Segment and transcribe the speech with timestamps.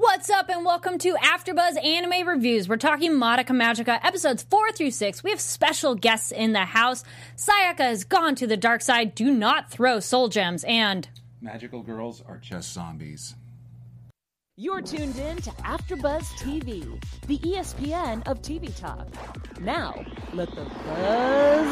[0.00, 2.68] What's up, and welcome to AfterBuzz Anime Reviews.
[2.68, 5.24] We're talking Madoka Magica episodes four through six.
[5.24, 7.02] We have special guests in the house.
[7.36, 9.16] Sayaka has gone to the dark side.
[9.16, 11.08] Do not throw soul gems, and
[11.42, 13.34] Magical girls are just zombies.
[14.60, 19.06] You're tuned in to AfterBuzz TV, the ESPN of TV talk.
[19.60, 21.64] Now, let the buzz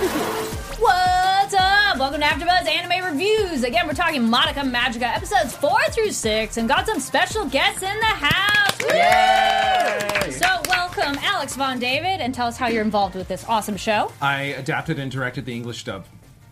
[0.00, 0.80] begin.
[0.80, 1.98] what's up?
[1.98, 3.64] Welcome to AfterBuzz Anime Reviews.
[3.64, 8.00] Again, we're talking Madoka Magica episodes four through six, and got some special guests in
[8.00, 8.78] the house.
[8.80, 10.32] Woo!
[10.32, 14.10] So, welcome, Alex Von David, and tell us how you're involved with this awesome show.
[14.22, 16.06] I adapted and directed the English dub.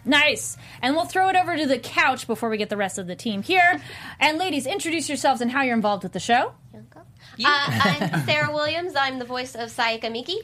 [0.09, 0.57] Nice.
[0.83, 3.15] And we'll throw it over to the couch before we get the rest of the
[3.15, 3.81] team here.
[4.19, 6.55] And ladies, introduce yourselves and how you're involved with the show.
[6.75, 8.95] Uh, I'm Sarah Williams.
[8.97, 10.39] I'm the voice of Sayaka Miki.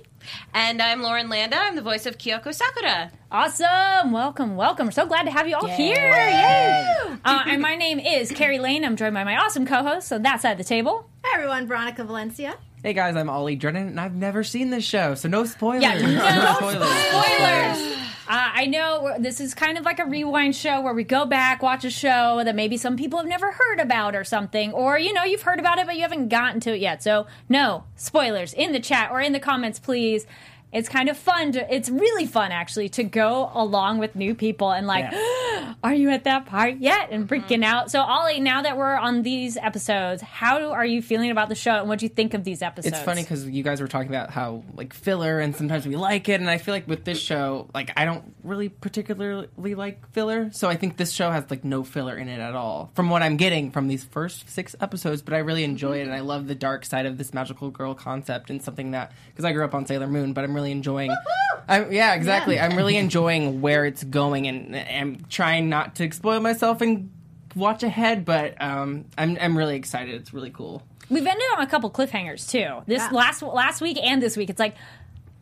[0.52, 1.56] And I'm Lauren Landa.
[1.56, 3.10] I'm the voice of Kyoko Sakura.
[3.32, 4.12] Awesome.
[4.12, 4.86] Welcome, welcome.
[4.86, 5.96] We're so glad to have you all here.
[5.96, 7.16] Yay.
[7.24, 8.84] Uh, and my name is Carrie Lane.
[8.84, 11.08] I'm joined by my awesome co-host on that side of the table.
[11.24, 12.56] Hi everyone, Veronica Valencia.
[12.82, 15.82] Hey guys, I'm Ollie Drennan, and I've never seen this show, so no spoilers.
[15.82, 16.88] Yeah, no spoilers.
[16.88, 18.13] Spoilers.
[18.26, 21.62] Uh, I know this is kind of like a rewind show where we go back,
[21.62, 25.12] watch a show that maybe some people have never heard about or something, or you
[25.12, 27.02] know you've heard about it but you haven't gotten to it yet.
[27.02, 30.26] So no spoilers in the chat or in the comments, please.
[30.74, 31.74] It's kind of fun to.
[31.74, 35.12] It's really fun actually to go along with new people and like,
[35.84, 37.08] are you at that part yet?
[37.10, 37.34] And mm-hmm.
[37.34, 37.90] freaking out.
[37.90, 41.54] So Ollie, now that we're on these episodes, how do, are you feeling about the
[41.54, 42.94] show and what do you think of these episodes?
[42.94, 46.28] It's funny because you guys were talking about how like filler, and sometimes we like
[46.28, 50.50] it, and I feel like with this show, like I don't really particularly like filler,
[50.52, 53.22] so I think this show has like no filler in it at all, from what
[53.22, 55.22] I'm getting from these first six episodes.
[55.22, 56.00] But I really enjoy mm-hmm.
[56.00, 59.12] it, and I love the dark side of this magical girl concept, and something that
[59.28, 61.14] because I grew up on Sailor Moon, but I'm really enjoying.
[61.68, 62.58] I'm, yeah, exactly.
[62.60, 67.10] I'm really enjoying where it's going, and I'm trying not to spoil myself and
[67.54, 70.14] watch ahead, but um, I'm I'm really excited.
[70.14, 70.82] It's really cool.
[71.08, 72.82] We've ended on a couple cliffhangers too.
[72.86, 74.74] This last last week and this week, it's like,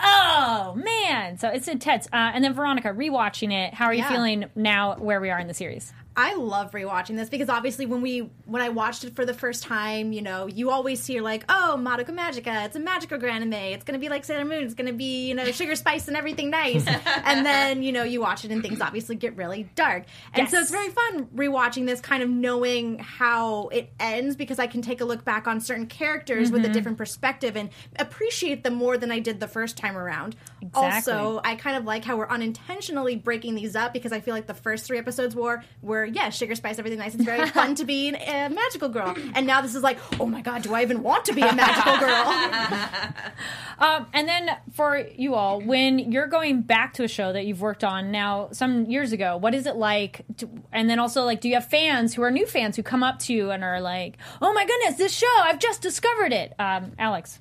[0.00, 2.06] oh man, so it's intense.
[2.12, 4.10] Uh, and then Veronica, rewatching it, how are you Yeah.
[4.10, 5.93] feeling now where we are in the series?
[6.16, 9.62] I love rewatching this because obviously when we when I watched it for the first
[9.62, 13.52] time, you know, you always hear like, "Oh, Madoka Magica, it's a magical anime.
[13.52, 14.64] It's going to be like Sailor Moon.
[14.64, 16.86] It's going to be, you know, sugar spice and everything nice."
[17.24, 20.04] and then, you know, you watch it and things obviously get really dark.
[20.34, 24.66] And so it's very fun rewatching this kind of knowing how it ends because I
[24.66, 26.72] can take a look back on certain characters with a mm-hmm.
[26.72, 30.36] different perspective and appreciate them more than I did the first time around.
[30.60, 31.12] Exactly.
[31.12, 34.46] Also, I kind of like how we're unintentionally breaking these up because I feel like
[34.46, 37.14] the first three episodes were were yeah sugar spice everything nice.
[37.14, 40.40] It's very fun to be a magical girl, and now this is like oh my
[40.42, 43.12] god, do I even want to be a magical girl?
[43.78, 47.60] Um, and then for you all, when you're going back to a show that you've
[47.60, 50.24] worked on now some years ago, what is it like?
[50.36, 53.02] To, and then also, like, do you have fans who are new fans who come
[53.02, 55.26] up to you and are like, "Oh my goodness, this show!
[55.38, 57.41] I've just discovered it." Um, Alex,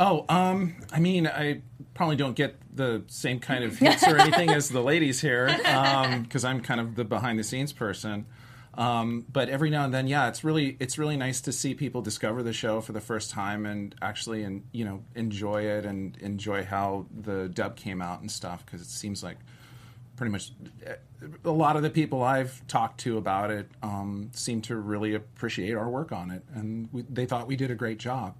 [0.00, 1.60] Oh, um, I mean, I
[1.98, 5.48] probably don't get the same kind of hits or anything as the ladies here,
[6.22, 8.24] because I'm kind of the behind the scenes person.
[8.74, 12.00] Um, but every now and then, yeah, it's really it's really nice to see people
[12.00, 16.16] discover the show for the first time and actually, and you know, enjoy it and
[16.18, 18.64] enjoy how the dub came out and stuff.
[18.64, 19.38] Because it seems like
[20.14, 20.52] pretty much
[20.86, 20.94] eh,
[21.44, 25.74] a lot of the people I've talked to about it um, seem to really appreciate
[25.74, 28.36] our work on it, and we, they thought we did a great job.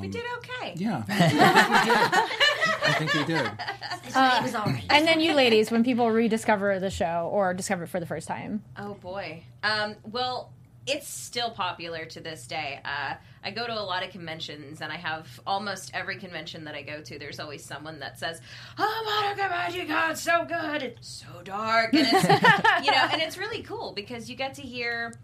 [0.00, 0.74] We did okay.
[0.76, 3.46] Yeah, I think we did.
[3.46, 4.84] it was all right.
[4.90, 8.26] and then you ladies, when people rediscover the show or discover it for the first
[8.28, 9.44] time, Oh boy.
[9.62, 10.52] Um, well,
[10.86, 12.80] it's still popular to this day.
[12.84, 13.14] Uh,
[13.44, 16.82] I go to a lot of conventions, and I have almost every convention that I
[16.82, 17.18] go to.
[17.18, 18.40] There's always someone that says,
[18.78, 20.82] "Oh, Madoka Magica, it's so good.
[20.82, 22.24] It's so dark, and it's
[22.84, 25.14] you know, and it's really cool because you get to hear."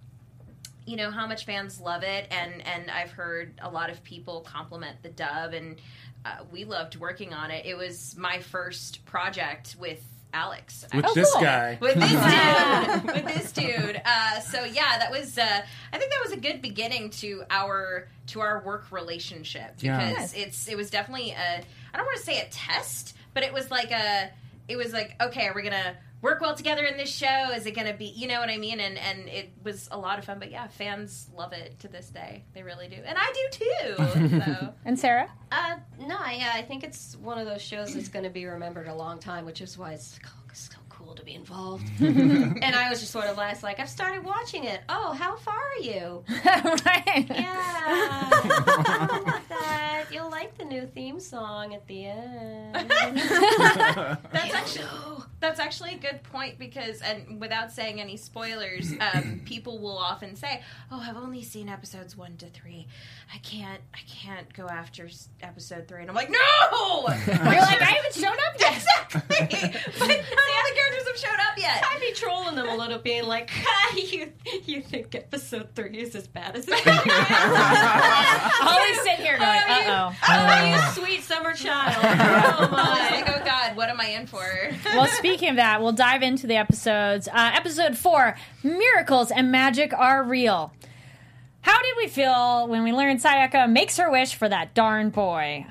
[0.87, 4.41] You know how much fans love it, and and I've heard a lot of people
[4.43, 5.77] compliment the dub, and
[6.25, 7.67] uh, we loved working on it.
[7.67, 10.03] It was my first project with
[10.33, 10.85] Alex.
[10.95, 11.43] With Oh, this cool.
[11.43, 12.11] guy, with this
[13.05, 13.15] dude.
[13.15, 14.01] with this dude.
[14.05, 15.37] Uh, so yeah, that was.
[15.37, 15.61] Uh,
[15.93, 20.11] I think that was a good beginning to our to our work relationship Yeah.
[20.11, 21.63] because it's it was definitely a.
[21.93, 24.31] I don't want to say a test, but it was like a.
[24.69, 27.51] It was like okay, are we gonna work well together in this show?
[27.55, 28.81] Is it going to be, you know what I mean?
[28.81, 30.39] And and it was a lot of fun.
[30.39, 32.45] But yeah, fans love it to this day.
[32.55, 34.37] They really do, and I do too.
[34.47, 34.75] So.
[34.85, 35.31] And Sarah?
[35.53, 38.89] Uh, no, yeah, I think it's one of those shows that's going to be remembered
[38.89, 40.77] a long time, which is why it's so- so
[41.07, 41.85] cool to be involved.
[42.01, 44.81] and I was just sort of last like, I've started watching it.
[44.89, 46.25] Oh, how far are you?
[46.29, 47.27] right.
[47.29, 47.57] Yeah,
[47.87, 50.07] I love that.
[50.13, 52.75] You'll like the new theme song at the end.
[54.33, 54.85] That's actually
[55.39, 60.35] that's actually a good point because, and without saying any spoilers, um, people will often
[60.35, 62.87] say, "Oh, I've only seen episodes one to three.
[63.35, 65.09] I can't, I can't go after
[65.43, 66.01] episode three.
[66.01, 66.39] And I'm like, "No,
[67.27, 68.77] You're like, I haven't shown up yet.
[68.77, 69.21] exactly."
[69.99, 71.85] but none of the characters have showed up yet.
[71.85, 73.51] I'd be trolling them a little, being like,
[73.97, 74.33] "You,
[74.65, 76.75] you think episode three is as bad as it?
[78.63, 80.17] Always sit here going, uh oh.
[80.29, 81.97] oh, you sweet summer child!
[82.03, 84.45] Oh my!" "Oh God, what am I in for?"
[84.85, 87.29] Well, speaking of that, we'll dive into the episodes.
[87.29, 90.73] Uh, episode four Miracles and Magic Are Real.
[91.63, 95.67] How did we feel when we learned Sayaka makes her wish for that darn boy?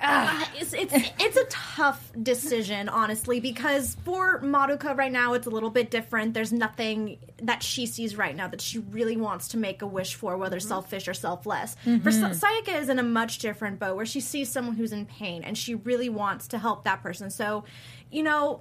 [0.00, 5.50] Uh, it's, it's it's a tough decision, honestly, because for Madoka right now, it's a
[5.50, 6.34] little bit different.
[6.34, 10.14] There's nothing that she sees right now that she really wants to make a wish
[10.14, 11.74] for, whether selfish or selfless.
[12.02, 15.04] For Sa- Sayaka is in a much different boat where she sees someone who's in
[15.06, 17.30] pain and she really wants to help that person.
[17.30, 17.64] So,
[18.10, 18.60] you know,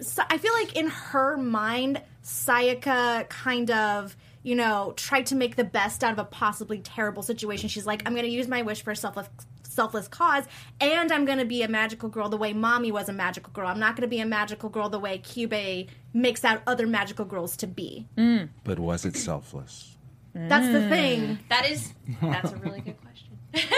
[0.00, 5.56] so I feel like in her mind, Sayaka kind of, you know, tried to make
[5.56, 7.68] the best out of a possibly terrible situation.
[7.68, 9.28] She's like, I'm going to use my wish for selfless,
[9.74, 10.44] selfless cause,
[10.80, 13.66] and I'm going to be a magical girl the way Mami was a magical girl.
[13.68, 17.24] I'm not going to be a magical girl the way Kyubey makes out other magical
[17.24, 18.06] girls to be.
[18.64, 19.96] But was it selfless?
[20.34, 21.38] That's the thing.
[21.48, 23.28] That is, that's a really good question.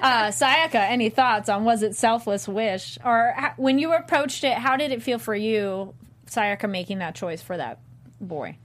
[0.00, 2.98] Uh, Sayaka, any thoughts on was it selfless wish?
[3.04, 5.92] Or h- when you approached it, how did it feel for you,
[6.26, 7.80] Sayaka, making that choice for that
[8.20, 8.56] boy?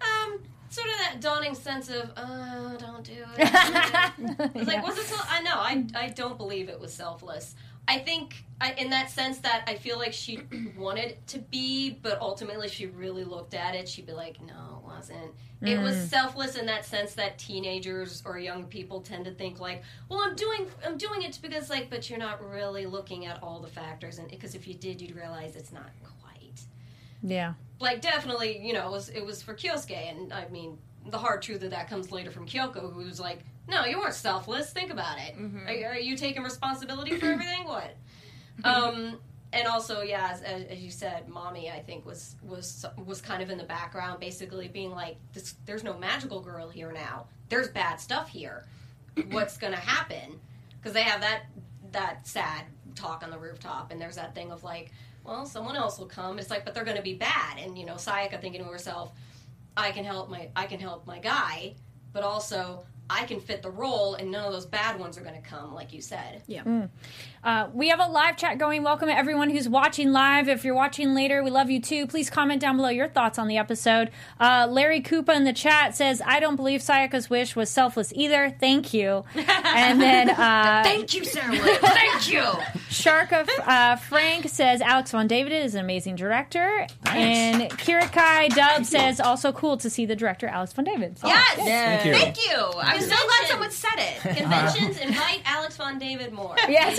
[0.00, 3.38] Um, sort of that dawning sense of, oh, don't do it.
[4.56, 5.04] It's like, was it?
[5.06, 5.16] So-
[5.96, 6.06] I know.
[6.06, 7.54] I I don't believe it was selfless.
[7.88, 10.40] I think I, in that sense that I feel like she
[10.78, 13.88] wanted to be, but ultimately she really looked at it.
[13.88, 15.32] She'd be like, no, it wasn't.
[15.62, 16.08] It was mm.
[16.08, 20.36] selfless in that sense that teenagers or young people tend to think like, well, I'm
[20.36, 24.18] doing I'm doing it because like, but you're not really looking at all the factors,
[24.18, 26.60] and because if you did, you'd realize it's not quite
[27.22, 27.54] Yeah.
[27.80, 31.42] like definitely, you know, it was it was for Kyosuke, and I mean, the hard
[31.42, 34.70] truth of that comes later from Kyoko, who was like, "No, you weren't selfless.
[34.70, 35.34] Think about it.
[35.66, 37.64] Are, are you taking responsibility for everything?
[37.64, 37.96] What?"
[38.64, 39.18] um,
[39.52, 43.50] and also, yeah, as, as, you said, Mami, I think was was was kind of
[43.50, 47.26] in the background, basically being like, this, "There's no magical girl here now.
[47.48, 48.64] There's bad stuff here.
[49.30, 50.40] What's gonna happen?"
[50.78, 51.44] Because they have that
[51.92, 52.64] that sad
[52.94, 54.92] talk on the rooftop, and there's that thing of like,
[55.24, 56.38] well, someone else will come.
[56.38, 57.58] It's like, but they're going to be bad.
[57.58, 59.12] And you know, Sayaka thinking to herself,
[59.76, 61.74] I can help my I can help my guy,
[62.12, 65.40] but also I can fit the role, and none of those bad ones are going
[65.40, 66.42] to come, like you said.
[66.46, 66.86] Yeah.
[67.44, 68.82] Uh, we have a live chat going.
[68.82, 70.48] Welcome everyone who's watching live.
[70.48, 72.08] If you're watching later, we love you too.
[72.08, 74.10] Please comment down below your thoughts on the episode.
[74.40, 78.50] Uh, Larry Koopa in the chat says, "I don't believe Sayaka's wish was selfless either.
[78.58, 79.24] Thank you."
[79.76, 81.56] And then uh, Thank you, Sarah.
[81.56, 82.44] Thank you.
[82.88, 89.20] Sharka uh, Frank says Alex Von David is an amazing director, and Kirikai Dub says
[89.20, 91.18] also cool to see the director Alex Von David.
[91.18, 91.54] So, Yes.
[91.56, 92.12] Thank you.
[92.14, 92.80] Thank you.
[92.80, 94.20] I'm so glad someone said it.
[94.36, 96.56] Conventions invite Alex Von David more.
[96.68, 96.98] Yes.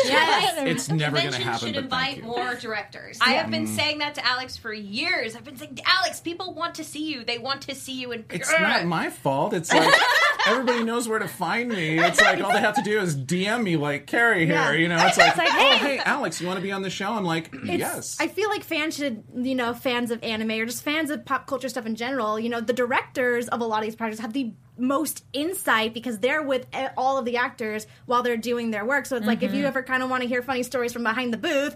[0.60, 1.60] It's never going to Conventions happen.
[1.60, 2.24] should But invite thank you.
[2.24, 3.20] more directors.
[3.22, 3.76] I have been mm.
[3.76, 5.36] saying that to Alex for years.
[5.36, 7.26] I've been saying, Alex, people want to see you.
[7.26, 8.26] They want to see you in.
[8.30, 9.54] It's not my fault.
[9.54, 9.94] It's like
[10.48, 12.00] everybody knows where to find me.
[12.00, 14.56] It's like all they have to do is DM me, like Carrie here.
[14.56, 14.72] Yeah.
[14.72, 15.78] You know, it's like, like, oh, hey.
[15.78, 17.12] hey, Alex, you want to be on the show?
[17.12, 18.18] I'm like, yes.
[18.20, 21.48] I feel like fans should, you know, fans of anime or just fans of pop
[21.48, 24.34] culture stuff in general, you know, the directors of a lot of these projects have
[24.34, 28.86] the most insight because they're with e- all of the actors while they're doing their
[28.86, 29.06] work.
[29.06, 29.68] So it's like if you mm-hmm.
[29.68, 31.76] ever kind of want to hear funny stories from behind the booth,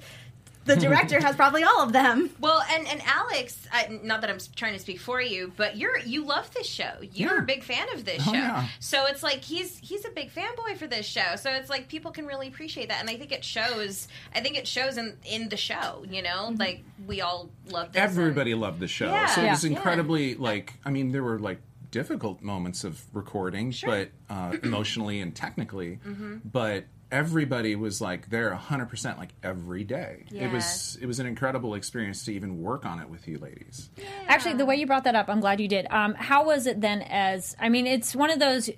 [0.65, 2.29] the director has probably all of them.
[2.39, 5.97] Well, and and Alex, I, not that I'm trying to speak for you, but you're
[5.99, 6.91] you love this show.
[7.13, 7.41] You're Yeah.
[7.41, 8.37] a big fan of this Oh, show.
[8.37, 8.67] yeah.
[8.79, 11.35] So it's like he's he's a big fanboy for this show.
[11.35, 14.07] So it's like people can really appreciate that, and I think it shows.
[14.35, 16.03] I think it shows in in the show.
[16.09, 18.01] You know, like we all love this.
[18.01, 19.25] Everybody loved the show, Yeah.
[19.27, 19.71] so it was Yeah.
[19.71, 20.73] incredibly like.
[20.85, 21.59] I mean, there were like
[21.91, 26.37] difficult moments of recording, but uh, emotionally and technically, Mm-hmm.
[26.45, 31.75] but everybody was like there 100% like every day it was it was an incredible
[31.75, 33.89] experience to even work on it with you ladies
[34.27, 35.85] Actually, the way you brought that up, I'm glad you did.
[35.91, 37.01] Um, how was it then?
[37.01, 38.69] As I mean, it's one of those.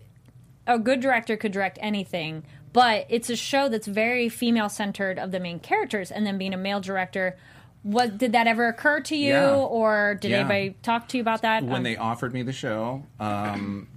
[0.66, 5.32] A good director could direct anything, but it's a show that's very female centered of
[5.32, 7.38] the main characters, and then being a male director.
[7.84, 9.56] what did that ever occur to you, Yeah.
[9.56, 10.38] or did Yeah.
[10.40, 11.64] anybody talk to you about that?
[11.64, 13.90] when Um, they offered me the show, um,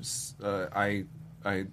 [0.42, 1.04] uh, I,
[1.44, 1.66] I,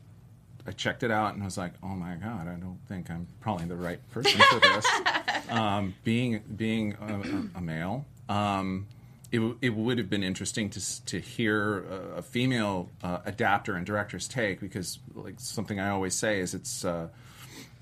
[0.65, 3.27] I checked it out and I was like, "Oh my god, I don't think I'm
[3.41, 4.85] probably the right person for this."
[5.49, 8.87] um, being being a, a, male, um,
[9.31, 13.85] it, it would have been interesting to to hear a, a female uh, adapter and
[13.85, 16.85] director's take because, like something I always say is it's.
[16.85, 17.09] Uh,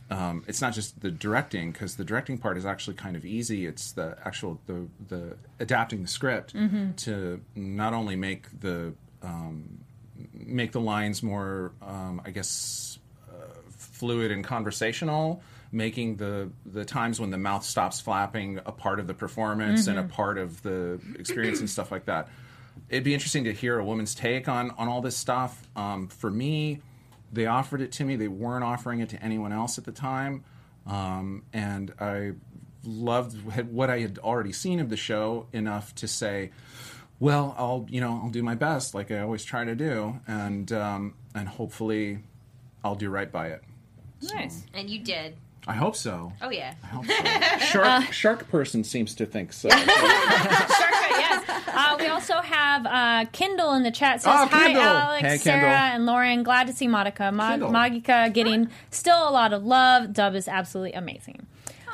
[0.10, 3.66] um, it's not just the directing because the directing part is actually kind of easy.
[3.66, 6.54] It's the actual the the adapting the script
[6.98, 9.81] to not only make the um,
[10.34, 13.00] make the lines more, um, I guess,
[13.30, 13.46] uh,
[13.78, 19.08] fluid and conversational, making the the times when the mouth stops flapping a part of
[19.08, 22.30] the performance and a part of the experience and stuff like that.
[22.90, 25.70] It'd be interesting to hear a woman's take on on all this stuff.
[25.76, 26.82] Um, for me,
[27.32, 28.16] they offered it to me.
[28.16, 30.44] They weren't offering it to anyone else at the time,
[30.86, 32.34] um, and I
[32.84, 33.38] loved
[33.70, 36.52] what I had already seen of the show enough to say,
[37.22, 40.70] "Well, I'll you know I'll do my best, like I always try to do, and
[40.74, 42.20] um, and hopefully,
[42.84, 43.62] I'll do right by it."
[44.34, 44.64] nice.
[44.74, 45.38] And you did.
[45.68, 46.34] I hope so.
[46.42, 46.74] Oh yeah.
[46.84, 47.66] I hope so.
[47.68, 49.70] Shark Shark person seems to think so.
[49.70, 51.44] Sharkbait, yes.
[51.68, 54.22] Uh, we also have uh, Kindle in the chat.
[54.22, 54.84] Says Oh, hi, Kindle.
[54.84, 55.78] Alex, Hey, Sarah, Kindle.
[55.78, 56.44] and Lauren.
[56.44, 57.32] Glad to see Madoka.
[57.34, 60.14] Ma- Magica getting still a lot of love.
[60.14, 61.46] Dub is absolutely amazing.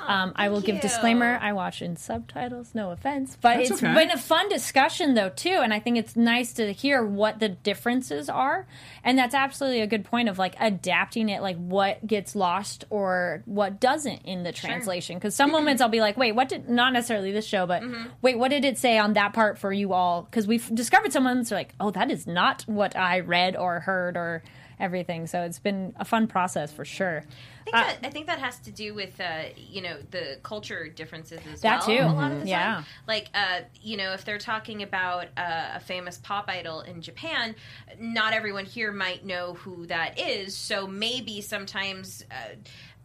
[0.07, 0.81] Um, I will give you.
[0.81, 1.37] disclaimer.
[1.41, 2.73] I watch in subtitles.
[2.73, 3.93] No offense, but That's it's okay.
[3.93, 7.49] been a fun discussion though too, and I think it's nice to hear what the
[7.49, 8.67] differences are.
[9.03, 13.43] And that's absolutely a good point of like adapting it, like what gets lost or
[13.45, 15.17] what doesn't in the translation.
[15.17, 17.83] Because some moments I'll be like, wait, what did not necessarily this show, but
[18.21, 20.23] wait, what did it say on that part for you all?
[20.23, 23.81] Because we've discovered some moments are like, oh, that is not what I read or
[23.81, 24.43] heard or
[24.79, 25.27] everything.
[25.27, 27.23] So it's been a fun process for sure.
[27.61, 30.87] I think, that, I think that has to do with uh, you know the culture
[30.87, 31.97] differences as That well.
[31.97, 32.03] too.
[32.03, 32.75] A lot of the Yeah.
[32.75, 37.01] time, like uh, you know, if they're talking about uh, a famous pop idol in
[37.01, 37.55] Japan,
[37.99, 40.55] not everyone here might know who that is.
[40.55, 42.23] So maybe sometimes.
[42.31, 42.55] Uh,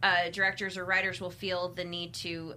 [0.01, 2.53] uh, directors or writers will feel the need to.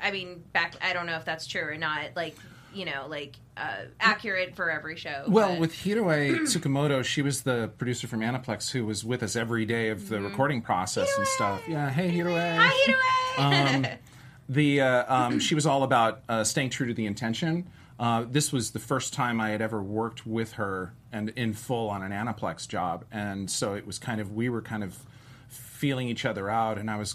[0.00, 0.76] i mean, back.
[0.80, 2.10] I don't know if that's true or not.
[2.14, 2.36] Like,
[2.72, 5.24] you know, like uh, accurate for every show.
[5.28, 9.36] Well, but- with Hiroe Tsukamoto, she was the producer from Aniplex who was with us
[9.36, 11.62] every day of the recording process and stuff.
[11.68, 12.56] Yeah, hey Hiroe.
[12.58, 12.94] Hi,
[13.36, 13.74] Hiroe!
[13.76, 13.86] um,
[14.48, 17.66] the uh, um, she was all about uh, staying true to the intention.
[17.98, 21.88] Uh, this was the first time I had ever worked with her and in full
[21.90, 24.98] on an Aniplex job, and so it was kind of we were kind of
[25.48, 27.14] feeling each other out, and I was,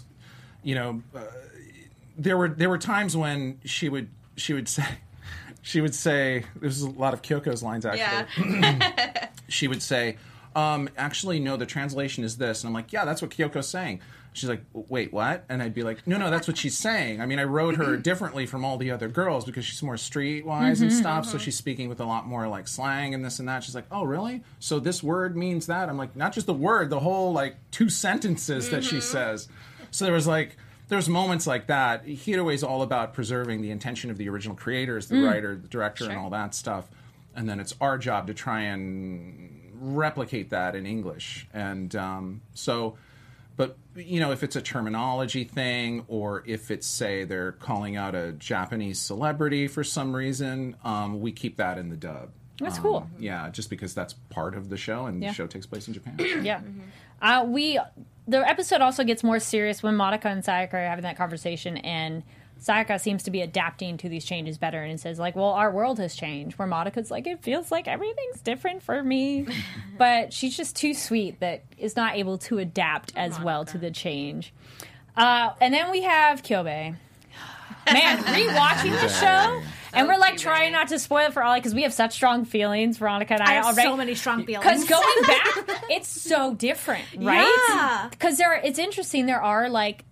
[0.62, 1.20] you know, uh,
[2.16, 4.84] there were there were times when she would she would say
[5.62, 9.28] she would say there's a lot of Kyoko's lines actually yeah.
[9.48, 10.16] she would say,
[10.56, 12.62] um, actually, no, the translation is this.
[12.62, 14.00] And I'm like, yeah, that's what Kyoko's saying.
[14.32, 15.44] She's like, wait, what?
[15.48, 17.20] And I'd be like, no, no, that's what she's saying.
[17.20, 18.02] I mean, I wrote her mm-hmm.
[18.02, 21.00] differently from all the other girls because she's more streetwise and mm-hmm.
[21.00, 21.24] stuff.
[21.24, 21.38] So uh-huh.
[21.38, 23.64] she's speaking with a lot more like slang and this and that.
[23.64, 24.44] She's like, oh, really?
[24.60, 25.88] So this word means that?
[25.88, 29.00] I'm like, not just the word, the whole like two sentences that she mm-hmm.
[29.00, 29.48] says.
[29.90, 30.56] So there was like,
[30.90, 32.04] there's moments like that.
[32.06, 36.18] Hiroe's all about preserving the intention of the original creators, the writer, the director, and
[36.18, 36.86] all that stuff.
[37.34, 41.46] And then it's our job to try and replicate that in English.
[41.54, 42.98] And um, so,
[43.56, 48.14] but you know, if it's a terminology thing, or if it's say they're calling out
[48.14, 52.30] a Japanese celebrity for some reason, um, we keep that in the dub.
[52.58, 53.10] That's Um, cool.
[53.18, 55.28] Yeah, just because that's part of the show, and Yeah.
[55.30, 56.16] the show takes place in Japan.
[56.44, 56.60] Yeah.
[57.20, 57.78] Uh, we
[58.26, 62.22] the episode also gets more serious when Madoka and Sayaka are having that conversation, and
[62.60, 65.98] Sayaka seems to be adapting to these changes better, and says like, "Well, our world
[65.98, 69.46] has changed." Where Madoka's like, "It feels like everything's different for me,"
[69.98, 73.90] but she's just too sweet that is not able to adapt as well to the
[73.90, 74.52] change.
[75.16, 76.96] Uh, and then we have Kyubey.
[77.92, 81.74] Man, rewatching the show, and we're like trying not to spoil it for Ollie because
[81.74, 83.88] we have such strong feelings, Veronica and I, I have already.
[83.88, 84.64] so many strong feelings.
[84.64, 87.52] Because going back, it's so different, right?
[87.70, 88.08] Yeah.
[88.10, 89.26] Because there, it's interesting.
[89.26, 90.04] There are like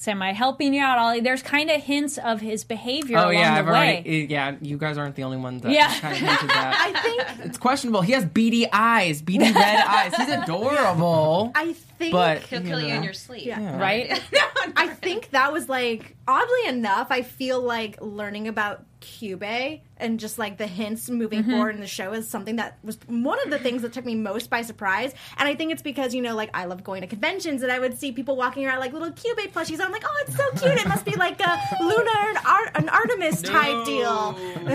[0.00, 1.20] semi helping you out, Ollie.
[1.20, 3.72] There's kind of hints of his behavior Oh along yeah, the I've way.
[3.96, 4.26] already.
[4.30, 5.92] yeah, you guys aren't the only ones that Yeah.
[6.00, 6.92] kind of hinted that.
[6.96, 8.00] I think it's questionable.
[8.02, 9.54] He has beady eyes, beady red
[9.86, 10.14] eyes.
[10.14, 11.52] He's adorable.
[11.54, 13.44] I think But He'll you kill you in your sleep.
[13.46, 13.78] Yeah.
[13.78, 14.22] right?
[14.76, 20.38] I think that was like oddly enough, I feel like learning about Kyubey and just
[20.38, 21.50] like the hints moving Mm-hmm.
[21.52, 24.14] forward in the show is something that was one of the things that took me
[24.14, 25.14] most by surprise.
[25.36, 27.78] And I think it's because, you know, like I love going to conventions and I
[27.78, 29.80] would see people walking around like little Kyubey plushies.
[29.80, 30.78] I'm like, oh, it's so cute.
[30.80, 34.32] It must be like a Luna and Ar- an Artemis type deal.
[34.64, 34.72] no,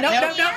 [0.00, 0.50] no, no, no.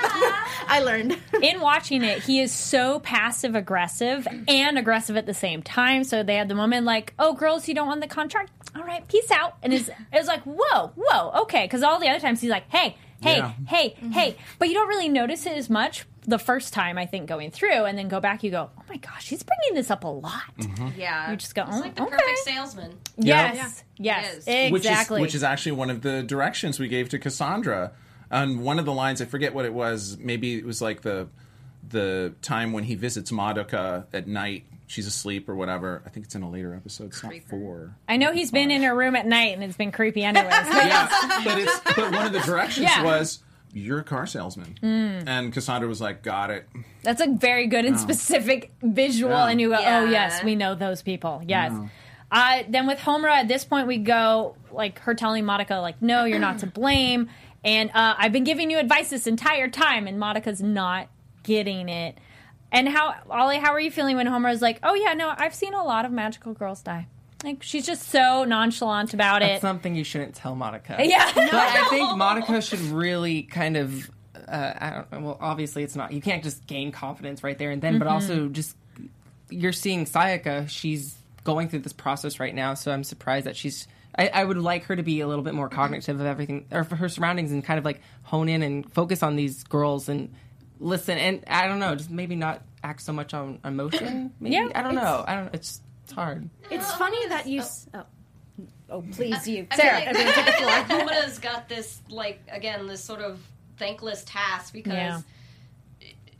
[0.71, 1.17] I learned.
[1.41, 6.03] in watching it, he is so passive aggressive and aggressive at the same time.
[6.03, 8.51] So they had the moment like, "Oh, girls, you don't want the contract?
[8.75, 12.07] All right, peace out." And it's, it was like, "Whoa, whoa, okay." Because all the
[12.07, 13.51] other times he's like, "Hey, hey, Yeah.
[13.67, 14.11] hey, mm-hmm.
[14.11, 17.49] hey," but you don't really notice it as much the first time I think going
[17.51, 20.07] through, and then go back, you go, "Oh my gosh, he's bringing this up a
[20.07, 20.99] lot." Mm-hmm.
[20.99, 21.31] Yeah.
[21.31, 22.97] You just go, It's "Oh, like the oh, okay." perfect salesman.
[23.17, 24.47] Yes, It yes, is.
[24.47, 24.71] exactly.
[24.71, 27.91] Which is, which is actually one of the directions we gave to Cassandra.
[28.31, 30.17] And one of the lines, I forget what it was.
[30.19, 31.27] Maybe it was like the
[31.87, 34.65] the time when he visits Madoka at night.
[34.89, 36.01] She's asleep or whatever.
[36.03, 37.05] I think it's in a later episode.
[37.11, 37.95] It's not four.
[38.07, 40.49] I know he's been in her room at night, and it's been creepy anyways.
[40.51, 41.07] Yeah,
[41.45, 43.03] but it's but one of the directions Yeah.
[43.03, 43.39] was
[43.71, 46.67] you're a car salesman, and Cassandra was like, "Got it."
[47.03, 49.47] That's a very good and specific visual, Yeah.
[49.49, 51.71] and you go, "Oh yes, we know those people." Yes.
[52.31, 56.23] Uh, then with Homura, at this point, we go like her telling Madoka, like, "No,
[56.25, 57.29] you're not to blame,"
[57.63, 61.09] and uh, I've been giving you advice this entire time, and Madoka's not
[61.43, 62.17] getting it.
[62.71, 65.55] And how, Ollie, how are you feeling when Homura is like, "Oh yeah, no, I've
[65.55, 67.07] seen a lot of magical girls die."
[67.43, 69.61] Like she's just so nonchalant about That's it.
[69.61, 70.97] something you shouldn't tell Madoka.
[71.07, 71.31] Yeah.
[71.35, 71.45] no.
[71.45, 74.09] But I think Madoka should really kind of.
[74.47, 75.23] Uh, I don't.
[75.23, 76.11] Well, obviously it's not.
[76.11, 77.97] You can't just gain confidence right there and then.
[77.97, 78.13] But Mm-hmm.
[78.13, 78.75] also just
[79.49, 80.69] you're seeing Sayaka.
[80.69, 82.73] She's going through this process right now.
[82.75, 83.87] So I'm surprised that she's.
[84.17, 86.83] I, I would like her to be a little bit more cognitive of everything or
[86.83, 90.33] for her surroundings and kind of like hone in and focus on these girls and
[90.79, 91.17] listen.
[91.17, 94.33] And I don't know, just maybe not act so much on emotion.
[94.39, 95.23] Maybe Yeah, I don't know.
[95.27, 95.53] I don't.
[95.53, 96.49] It's it's hard.
[96.71, 97.59] It's funny that you.
[97.61, 98.03] s- Oh,
[98.89, 99.67] oh please, you.
[99.71, 100.13] I Sarah.
[100.13, 103.39] feel like, I feel like Homura's got this, like, again, this sort of
[103.77, 105.21] thankless task because Yeah.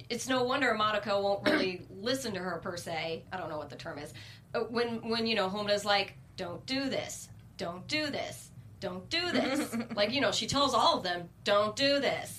[0.09, 3.23] it's no wonder Madoka won't really listen to her per se.
[3.31, 4.13] I don't know what the term is.
[4.53, 9.31] Uh, When when you know Homura's like, "Don't do this, don't do this, don't do
[9.31, 12.38] this," like you know she tells all of them, "Don't do this."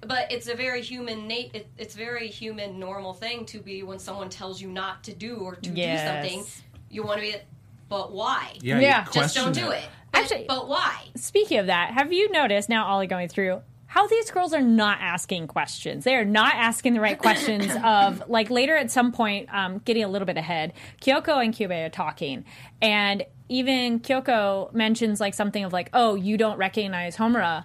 [0.00, 3.98] But it's a very human nat- it, It's very human, normal thing to be when
[3.98, 6.00] someone tells you not to do or to Yes.
[6.00, 6.62] do something.
[6.90, 7.34] You want to be,
[7.88, 8.54] but why?
[8.60, 9.04] Yeah, Yeah.
[9.12, 9.84] Just don't question do it.
[10.12, 11.04] But, Actually- but why?
[11.16, 14.98] Speaking of that, have you noticed now, Ollie going through how these girls are not
[15.00, 16.04] asking questions?
[16.04, 17.66] They are not asking the right questions.
[17.84, 21.86] of like later at some point, um, getting a little bit ahead, Kyoko and Kyubey
[21.86, 22.44] are talking,
[22.82, 27.64] and even Kyoko mentions like something of like, "Oh, you don't recognize Homura."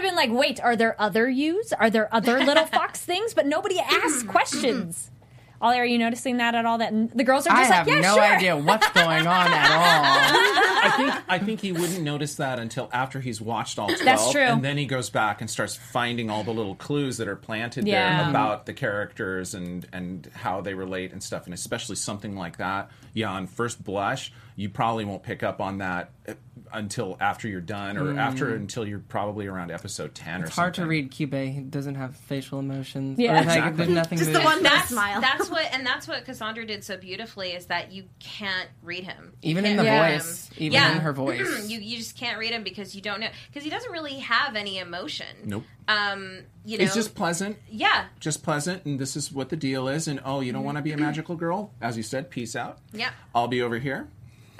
[0.00, 1.72] I would have been like, "Wait, are there other yous?
[1.72, 5.10] Are there other little fox things?" But nobody asks questions.
[5.62, 6.78] Ollie, are you noticing that at all?
[6.78, 9.46] That the girls are I just have like, "Yeah, no sure." idea what's going on
[9.52, 10.80] at all.
[10.82, 14.02] I think I think he wouldn't notice that until after he's watched all twelve.
[14.04, 14.40] That's true.
[14.40, 17.86] And then he goes back and starts finding all the little clues that are planted
[17.86, 18.22] Yeah.
[18.22, 21.44] there about the characters and and how they relate and stuff.
[21.44, 22.90] And especially something like that.
[23.12, 26.32] Yeah, on first blush, you probably won't pick up on that uh,
[26.72, 30.46] until after you're done, or after until you're probably around episode ten or Mm.
[30.48, 31.52] It's hard to read Kyubey.
[31.54, 33.18] He doesn't have facial emotions.
[33.18, 33.32] Yeah.
[33.32, 33.76] Or, like, Exactly.
[33.84, 35.20] There's nothing Just the one that that's smile.
[35.20, 39.32] that's what and that's what Cassandra did so beautifully is that you can't read him
[39.42, 40.48] You Even in the voice.
[40.48, 40.56] him.
[40.64, 40.92] Even Yeah.
[40.92, 41.68] in her voice.
[41.68, 44.56] you you just can't read him because you don't know because he doesn't really have
[44.56, 45.64] any emotion Nope.
[45.88, 47.56] um you know It's just pleasant.
[47.70, 50.06] yeah Just pleasant, and this is what the deal is.
[50.08, 51.72] And oh, you don't want to be a magical girl?
[51.80, 52.78] As you said, peace out.
[52.92, 54.08] yeah I'll be over here.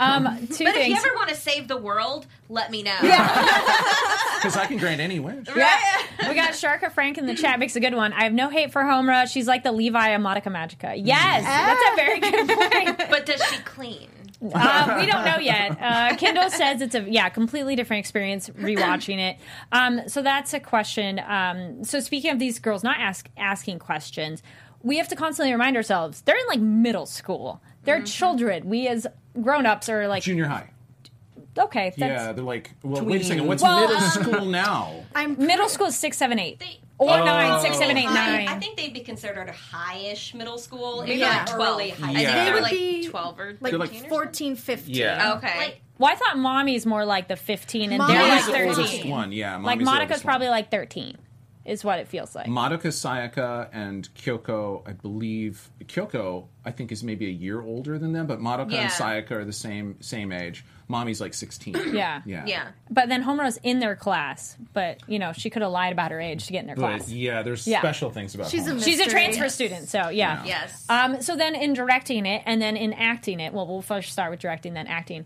[0.00, 4.56] Um, two but if you ever want to save the world let me know Because
[4.56, 5.46] I can grant any wish.
[5.54, 5.78] Yeah.
[6.28, 8.12] we got Sharka Frank in the chat makes a good one.
[8.12, 9.30] I have no hate for Homura.
[9.30, 10.94] She's like the Levi of Madoka Magica.
[10.96, 12.48] Yes, that's a very good
[12.98, 13.10] point.
[13.10, 14.08] but does she clean
[14.42, 15.76] Uh, we don't know yet.
[15.80, 19.36] Uh, Kindle says it's a yeah completely different experience rewatching it.
[19.70, 21.20] Um, so that's a question.
[21.20, 24.42] Um, so speaking of these girls not ask, asking questions,
[24.82, 27.60] we have to constantly remind ourselves they're in like middle school.
[27.84, 28.68] They're children.
[28.68, 29.06] We as
[29.40, 30.70] grown ups are like Junior high.
[31.58, 31.92] okay.
[31.96, 33.46] That's, Yeah, they're like, well, wait a second.
[33.46, 35.04] What's Well, middle uh, school now?
[35.14, 37.24] I'm Middle school is six, seven, eight, They- or Oh.
[37.24, 38.60] nine, six, seven, eight, I, nine.
[38.60, 42.14] Think they'd be considered a high-ish middle school, maybe if like 12 early high I
[42.14, 42.44] think school.
[42.44, 44.94] they were would like be 12 or like, They're like 14 15.
[44.94, 45.34] Yeah.
[45.36, 48.46] okay Like, Well, I thought Mami's more like the 15 and Mami they're like is
[48.46, 48.52] the
[48.86, 49.10] 13.
[49.10, 49.56] one, yeah.
[49.56, 50.56] Like Mami's the Madoka's probably one.
[50.58, 51.16] like 13,
[51.70, 52.46] is what it feels like.
[52.48, 58.12] Madoka Sayaka and Kyoko, I believe Kyoko, I think is maybe a year older than
[58.12, 58.82] them, but Madoka Yeah.
[58.82, 60.64] and Sayaka are the same same age.
[60.88, 61.74] Mami's like sixteen.
[61.94, 62.22] Yeah.
[62.26, 65.92] yeah, yeah But then Homura's in their class, but you know, she could have lied
[65.92, 67.08] about her age to get in their But class.
[67.10, 67.78] yeah, there's Yeah.
[67.80, 68.48] special things about.
[68.50, 68.84] She's a Homura.
[68.84, 69.10] She's a Mystery.
[69.12, 70.42] transfer student, so yeah.
[70.44, 74.10] yes Um, so then in directing it and then in acting it, well, we'll first
[74.12, 75.24] start with directing, then acting.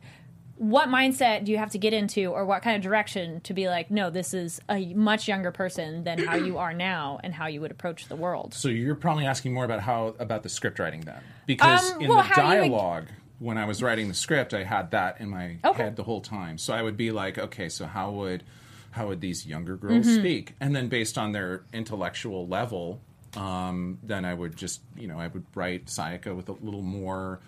[0.56, 3.68] What mindset do you have to get into, or what kind of direction to be
[3.68, 7.46] like, no, this is a much younger person than how you are now and how
[7.48, 8.54] you would approach the world?
[8.54, 12.08] So you're probably asking more about how about the script writing then, because Um, in
[12.08, 13.08] well, the how you dialogue
[13.40, 15.82] when I was writing the script, I had that in my Okay.
[15.82, 16.56] head the whole time.
[16.56, 18.44] So I would be like, okay, so how would
[18.92, 20.20] how would these younger girls Mm-hmm.
[20.20, 23.00] speak, and then based on their intellectual level,
[23.36, 27.40] um, then I would just you know I would write Sayaka with a little more.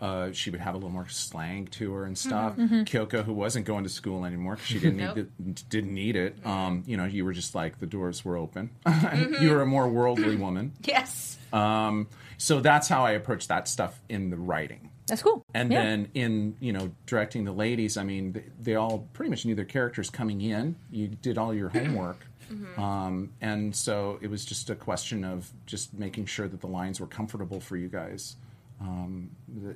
[0.00, 2.56] Uh, she would have a little more slang to her and stuff.
[2.56, 2.82] Mm-hmm.
[2.82, 6.38] Kyoko, who wasn't going to school anymore because she didn't need it, didn't need it.
[6.46, 8.70] Um, you know, you were just like the doors were open.
[8.86, 9.42] Mm-hmm.
[9.42, 10.72] you were a more worldly woman.
[10.82, 11.36] Yes.
[11.52, 12.08] Um,
[12.38, 14.90] so that's how I approach that stuff in the writing.
[15.06, 15.44] That's cool.
[15.52, 15.82] And Yeah.
[15.82, 19.54] then in you know directing the ladies, I mean they, they all pretty much knew
[19.54, 20.76] their characters coming in.
[20.90, 22.24] You did all your homework,
[22.78, 27.00] um, and so it was just a question of just making sure that the lines
[27.00, 28.36] were comfortable for you guys.
[28.80, 29.30] Um,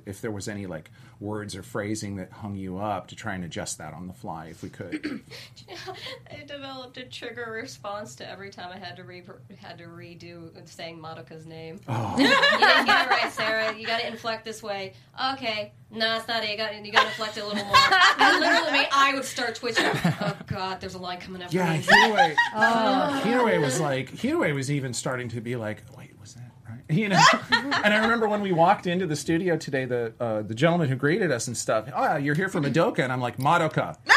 [0.05, 0.89] if there was any like
[1.19, 4.47] words or phrasing that hung you up, to try and adjust that on the fly
[4.47, 5.21] if we could.
[6.31, 9.23] I developed a trigger response to every time I had to re-
[9.57, 11.79] had to redo saying Madoka's name.
[11.87, 12.15] Oh.
[12.17, 13.77] you didn't get it right, Sarah.
[13.77, 14.93] You got to inflect this way.
[15.33, 16.49] Okay, no, that's not it.
[16.49, 17.75] You got you got to inflect it a little more.
[18.17, 19.85] And literally, I would start twitching.
[19.85, 21.53] Oh God, there's a line coming up.
[21.53, 21.97] Yeah, for me.
[21.97, 22.35] Hiroe.
[23.21, 26.74] Hiroe was like Hiroe was even starting to be like, wait, was that right?
[26.89, 27.17] You know.
[27.51, 30.95] and I remember when we walked into the studio today, the uh, the gentleman who
[30.95, 31.89] greeted us and stuff.
[31.95, 33.97] Oh, you're here for Madoka, and I'm like Madoka.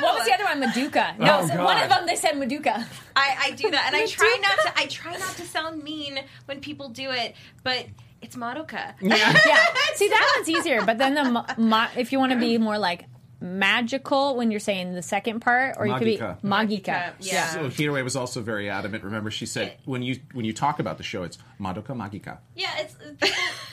[0.00, 0.62] What was the other one?
[0.62, 1.18] Maduka.
[1.18, 1.64] No, Oh, so God.
[1.64, 2.84] one of them they said Maduka.
[3.16, 4.78] I, I do that, and I try not to.
[4.78, 7.86] I try not to sound mean when people do it, but
[8.22, 8.94] it's Madoka.
[9.00, 9.32] yeah.
[9.96, 10.82] See, that one's easier.
[10.84, 13.06] But then the ma- ma- if you want to be more like
[13.40, 16.42] magical when you're saying the second part, or you could Magika.
[16.42, 17.12] be magika.
[17.20, 17.46] Yeah.
[17.50, 19.04] So Hiroe was also very adamant.
[19.04, 22.38] Remember, she said when you when you talk about the show, it's Madoka Magika.
[22.54, 22.96] Yeah, it's.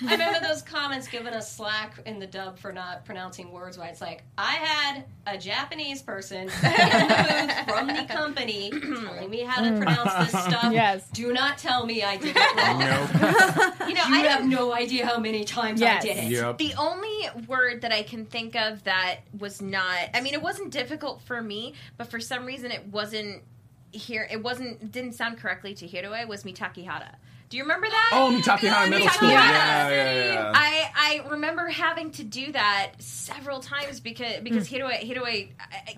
[0.01, 3.91] I remember those comments giving us slack in the dub for not pronouncing words right.
[3.91, 9.41] It's like I had a Japanese person in the booth from the company telling me
[9.41, 9.77] how to mm.
[9.77, 10.73] pronounce this stuff.
[10.73, 11.07] Yes.
[11.11, 13.71] Do not tell me I did it wrong.
[13.85, 16.03] You know, You I have no idea how many times Yes.
[16.03, 16.31] I did it.
[16.31, 16.57] Yep.
[16.57, 20.71] The only word that I can think of that was not I mean it wasn't
[20.71, 23.43] difficult for me, but for some reason it wasn't
[23.91, 27.15] here it wasn't didn't sound correctly to Hiroe was Mitakihara.
[27.49, 28.09] Do you remember that?
[28.13, 29.29] Oh, Mitaki Hana Middle School.
[29.29, 30.51] Mitaki Yeah, yeah, yeah.
[30.53, 34.69] I, I remember having to do that several times because because.
[34.69, 34.75] Hmm.
[34.75, 35.49] Hiroe Hiroe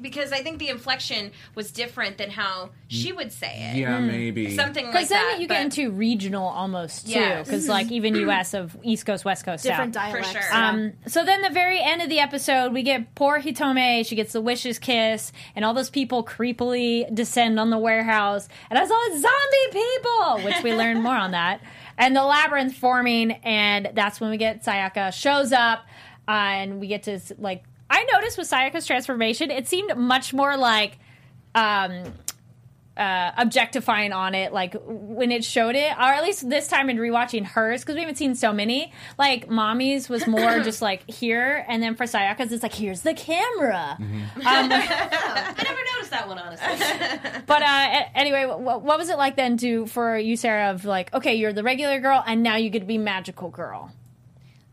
[0.01, 3.77] because I think the inflection was different than how she would say it.
[3.77, 4.07] Yeah, hmm.
[4.07, 4.55] maybe.
[4.55, 4.99] Something like that.
[4.99, 7.13] Because then you get into regional almost too.
[7.13, 7.47] Yes.
[7.47, 7.71] Because mm-hmm.
[7.71, 8.53] like even U.S.
[8.53, 10.11] of East Coast, West Coast, Different South.
[10.11, 10.31] dialects.
[10.31, 10.55] sure.
[10.55, 14.05] Um, so then the very end of the episode, we get poor Hitomi.
[14.05, 18.77] She gets the wishes kiss, and all those people creepily descend on the warehouse, and
[18.77, 21.36] I saw zombie people, which we learn more on that.
[21.97, 25.79] And the labyrinth forming, and that's when we get Sayaka shows up,
[26.27, 27.63] uh, and we get to like.
[27.89, 30.99] I noticed with Sayaka's transformation, it seemed much more like.
[31.55, 32.03] Um,
[32.97, 36.97] uh, objectifying on it, like when it showed it, or at least this time in
[36.97, 38.91] rewatching hers, because we haven't seen so many.
[39.17, 43.13] Like Mami's was more just like here, and then for Sayaka's, it's like here's the
[43.13, 43.95] camera.
[43.99, 47.41] Um, I never noticed that one honestly.
[47.45, 50.71] but uh, a- anyway, what, what was it like then to for you, Sarah?
[50.71, 53.91] Of like, okay, you're the regular girl, and now you get to be magical girl.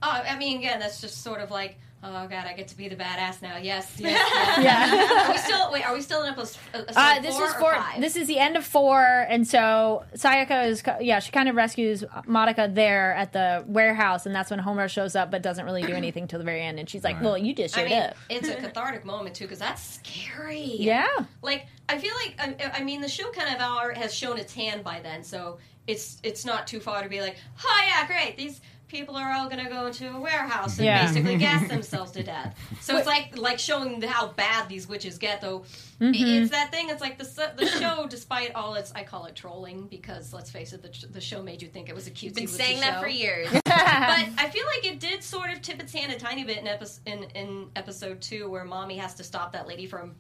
[0.03, 2.89] Oh, I mean, again, that's just sort of like, oh god, I get to be
[2.89, 3.57] the badass now.
[3.57, 4.13] Yes, yes.
[4.59, 4.63] yes.
[4.63, 5.27] Yeah.
[5.29, 5.89] Are we still wait?
[5.89, 8.01] Are we still in episode, episode Uh, this four is or for five?
[8.01, 12.05] this is the end of four, and so Sayaka is yeah she kind of rescues
[12.29, 15.93] Madoka there at the warehouse, and that's when Homura shows up but doesn't really do
[16.03, 18.17] anything till the very end, and she's like, "Well, you just I showed mean, up."
[18.29, 20.77] it's a cathartic moment too because that's scary.
[20.79, 21.07] Yeah.
[21.43, 24.55] Like I feel like I, I mean the show kind of al- has shown its
[24.55, 28.37] hand by then, so it's it's not too far to be like, oh yeah, great,
[28.37, 28.61] these
[28.95, 31.07] people are all gonna go into a warehouse and Yeah.
[31.07, 32.57] basically gas themselves to death.
[32.81, 35.65] So it's like like showing how bad these witches get, though.
[36.01, 36.25] Mm-hmm.
[36.43, 36.89] It's that thing.
[36.91, 40.73] It's like the the show, despite all its I call it trolling because let's face
[40.73, 42.35] it, the, the show made you think it was a cutesy.
[42.35, 43.01] been witchy saying that show.
[43.03, 43.49] for years.
[43.53, 46.67] but I feel like it did sort of tip its hand a tiny bit in,
[46.69, 50.15] epi- in, in episode two, where Mami has to stop that lady from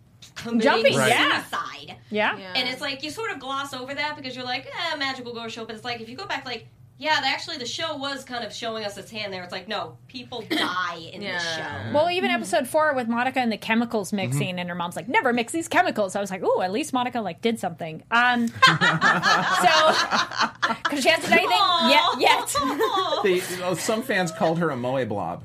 [0.58, 1.12] Jumping, Right.
[1.32, 1.96] suicide.
[2.10, 2.36] Yeah.
[2.38, 2.52] Yeah.
[2.56, 5.48] And it's like you sort of gloss over that because you're like, eh, magical girl
[5.48, 5.64] show.
[5.66, 6.66] But it's like if you go back, like,
[6.98, 9.42] yeah, the- actually the show was kind of showing us its hand there.
[9.42, 11.38] It's like, no, people die in Yeah.
[11.38, 11.44] the
[11.88, 11.92] show.
[11.94, 15.32] Well, even episode four with Madoka and the chemicals mixing, and her mom's like, "Never
[15.32, 18.54] mix these chemicals." I was like, "Ooh, at least Madoka like did something." Um, so
[20.84, 22.20] because she hasn't done anything yet.
[22.20, 22.54] Yet.
[23.22, 25.44] They, well, some fans called her a moe blob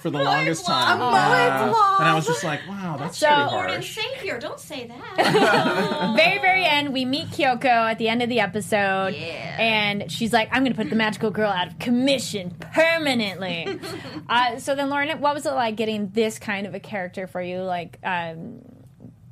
[0.00, 0.96] for the longest time.
[0.96, 1.68] A moe Yeah.
[1.68, 2.00] blob.
[2.00, 3.98] And I was just like, wow, that's So- pretty Lord and harsh.
[4.16, 6.14] Savior, don't say that.
[6.16, 9.56] very, very end, we meet Kyoko at the end of the episode, Yeah.
[9.58, 13.78] and she's like, "I'm going to put the magical girl out of commission permanently."
[14.28, 17.40] uh, so then, Lauren, what was it like getting this kind of a character for
[17.42, 17.60] you?
[17.60, 18.62] Like um,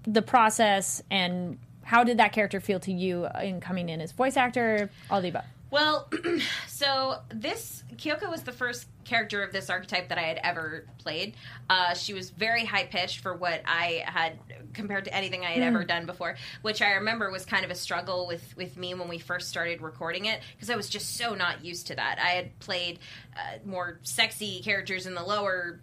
[0.05, 4.37] the process and how did that character feel to you in coming in as voice
[4.37, 4.91] actor?
[5.11, 5.45] All the above.
[5.71, 6.09] Well,
[6.67, 11.35] so this Kyoko was the first character of this archetype that I had ever played.
[11.69, 14.39] Uh, she was very high pitched for what I had
[14.73, 17.75] compared to anything I had ever done before, which I remember was kind of a
[17.75, 21.35] struggle with with me when we first started recording it because I was just so
[21.35, 22.19] not used to that.
[22.19, 22.99] I had played
[23.37, 25.81] uh, more sexy characters in the lower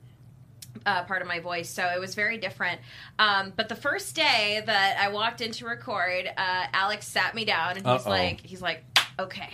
[0.86, 2.80] uh, part of my voice, so it was very different.
[3.18, 7.46] Um, but the first day that I walked in to record, uh, Alex sat me
[7.46, 8.10] down and he's Uh-oh.
[8.10, 8.84] like, he's like,
[9.20, 9.50] okay.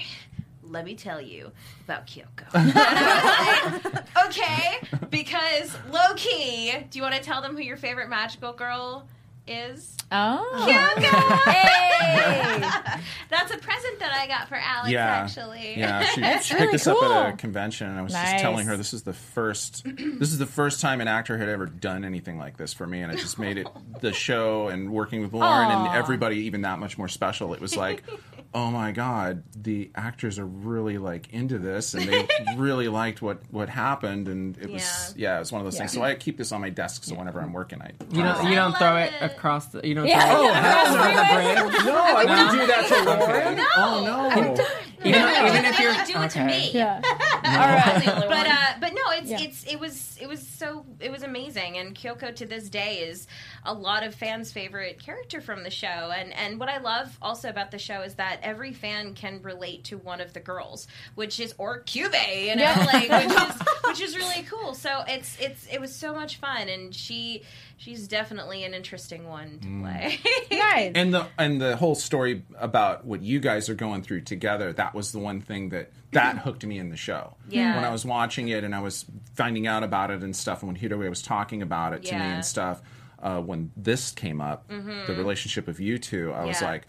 [0.64, 1.52] Let me tell you
[1.84, 2.46] about Kyoko.
[2.54, 7.62] And I was like, okay, because low key, do you want to tell them who
[7.62, 9.08] your favorite magical girl
[9.52, 9.98] is?
[10.12, 10.66] Oh.
[10.68, 11.92] Kyoko!
[13.30, 15.78] That's a present that I got for Alex, yeah, actually.
[15.78, 16.04] yeah.
[16.04, 18.32] She, That's she really picked us up at a convention, and I was Nice.
[18.32, 21.48] just telling her this is the first, this is the first time an actor had
[21.48, 23.68] ever done anything like this for me, and it just made it
[24.02, 25.86] the show and working with Lauren Aw.
[25.86, 27.54] and everybody even that much more special.
[27.54, 28.04] It was like,
[28.54, 33.42] oh my god, the actors are really like into this, and they really liked what
[33.50, 35.94] what happened, and it was yeah, it was one of those things.
[35.94, 38.50] So I keep this on my desk, so whenever I'm working, I You don't.
[38.50, 39.32] You don't throw it, it.
[39.42, 39.82] Across the.
[39.88, 40.06] You don't.
[40.08, 40.36] Yeah.
[40.36, 41.86] Throw it Oh, over the bridge.
[41.86, 43.58] no, I wouldn't do that to Lauren.
[43.58, 43.66] No.
[43.76, 44.66] Oh no.
[45.04, 46.46] Even, No, even if they you're would do it to okay.
[46.46, 46.70] me.
[46.74, 47.02] Yeah.
[47.02, 49.42] but uh, but no, it's Yeah.
[49.42, 53.26] it's it was it was so it was amazing, and Kyoko to this day is
[53.66, 55.88] a lot of fans' favorite character from the show.
[56.16, 59.86] And and what I love also about the show is that every fan can relate
[59.86, 62.88] to one of the girls, which is or Kyubey, you know, Yeah.
[62.94, 64.76] like which is which is really cool.
[64.76, 67.42] So it's it's it was so much fun, and she
[67.82, 70.20] she's definitely an interesting one to play.
[70.52, 70.92] Nice.
[70.96, 74.94] and the and the whole story about what you guys are going through together that
[74.94, 77.76] was the one thing that that hooked me in the show Yeah.
[77.76, 80.72] when i was watching it and i was finding out about it and stuff and
[80.72, 82.82] when hiroe was talking about it to me and stuff
[83.22, 86.88] uh, when this came up the relationship of you two i was like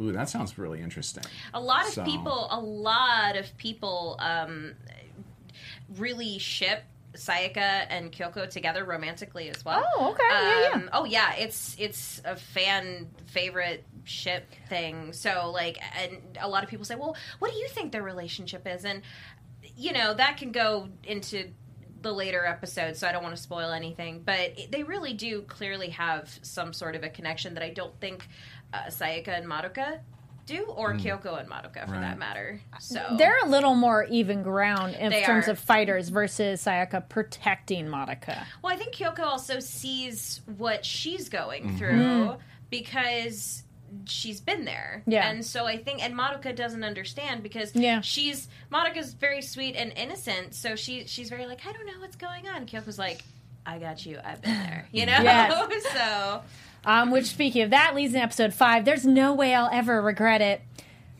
[0.00, 1.24] ooh that sounds really interesting
[1.54, 4.72] a lot of So- people a lot of people um,
[5.96, 9.84] really ship Sayaka and Kyoko together romantically as well.
[9.98, 10.22] Oh, okay.
[10.30, 10.74] Yeah, yeah.
[10.74, 15.12] Um, Oh yeah, it's it's a fan favorite ship thing.
[15.12, 18.66] So like, and a lot of people say, "Well, what do you think their relationship
[18.66, 19.02] is?" And
[19.76, 21.50] you know that can go into
[22.02, 24.22] the later episodes, so I don't want to spoil anything.
[24.24, 27.98] But it, they really do clearly have some sort of a connection that I don't
[28.00, 28.26] think
[28.72, 30.00] uh, Sayaka and Madoka
[30.50, 32.00] do, or Kyoko and Madoka for Right.
[32.02, 32.60] that matter.
[32.78, 35.52] So They're a little more even ground in They terms are.
[35.52, 38.44] of fighters versus Sayaka protecting Madoka.
[38.62, 41.76] Well, I think Kyoko also sees what she's going Mm-hmm.
[41.78, 42.36] through
[42.70, 43.64] because
[44.04, 45.02] she's been there.
[45.06, 45.28] Yeah.
[45.28, 48.00] And so I think and Madoka doesn't understand because Yeah.
[48.02, 52.16] she's Madoka's very sweet and innocent, so she she's very like, I don't know what's
[52.16, 52.66] going on.
[52.66, 53.24] Kyoko's like,
[53.66, 54.86] I got you, I've been there.
[54.92, 55.18] You know?
[55.22, 55.82] Yes.
[55.92, 56.42] so
[56.84, 58.84] Um, which, speaking of that, leads in episode five.
[58.84, 60.62] There's no way I'll ever regret it.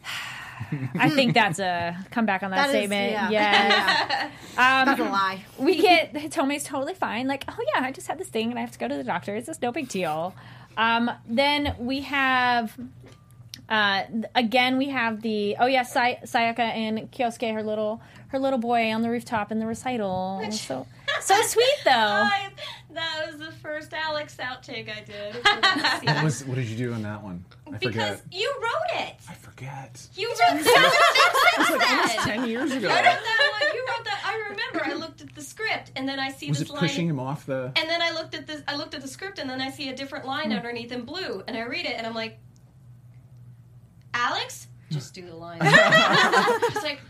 [0.94, 3.12] I think that's a come back on that, That is- statement.
[3.12, 3.30] yeah.
[3.30, 4.30] Yes.
[4.56, 5.44] Not Um, gonna lie.
[5.58, 7.26] we get Tome's totally fine.
[7.26, 9.04] Like, oh yeah, I just had this thing and I have to go to the
[9.04, 9.34] doctor.
[9.34, 10.34] It's just no big deal.
[10.76, 12.76] Um, then we have.
[13.68, 14.02] Uh,
[14.34, 18.92] again, we have the oh yeah, Say- Sayaka and Kyosuke, her little her little boy
[18.92, 20.42] on the rooftop in the recital.
[20.50, 20.86] So
[21.20, 21.90] so sweet though.
[21.92, 22.48] I,
[22.92, 25.34] that was the first Alex outtake I did.
[26.14, 29.14] what, was, what did you do on that one i because forget you wrote it.
[29.28, 32.20] i forget You wrote that.
[32.24, 33.74] 10 years ago You wrote that one.
[33.74, 34.22] You wrote that.
[34.24, 34.82] I remember.
[34.84, 36.80] I looked at the script, and then I see was this it line.
[36.80, 38.62] pushing him off the And then I looked at this.
[38.66, 40.56] I looked at the script, and then I see a different line hmm.
[40.56, 42.38] underneath in blue, and I read it, and I'm like,
[44.14, 44.94] Alex, hmm.
[44.94, 45.60] just do the line.
[45.62, 47.00] It's like,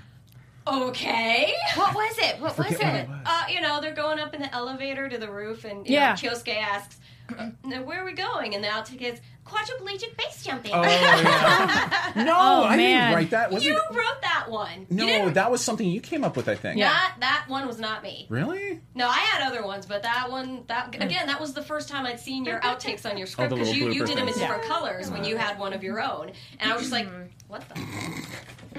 [0.66, 1.52] okay.
[1.76, 2.40] what was it?
[2.40, 2.98] What was forget what it?
[3.04, 3.18] it was.
[3.26, 6.10] Uh, you know, they're going up in the elevator to the roof, and you Yeah.
[6.10, 6.98] know, Kyosuke asks,
[7.38, 7.46] uh,
[7.84, 10.70] "Where are we going?" And the outtake is quadriplegic base jumping.
[10.72, 13.06] oh yeah no Oh, i man.
[13.08, 14.86] didn't write that was you it wrote that one.
[14.90, 18.04] No that was something you came up with i think That that one was not
[18.04, 18.26] me.
[18.28, 21.88] really No, I had other ones, but that one, that again, that was the first
[21.88, 24.34] time I'd seen your outtakes on your script because little you, you did them in
[24.34, 24.38] things.
[24.38, 27.24] different colors when you had one of your own, and I was just like, Mm-hmm.
[27.48, 27.74] what the?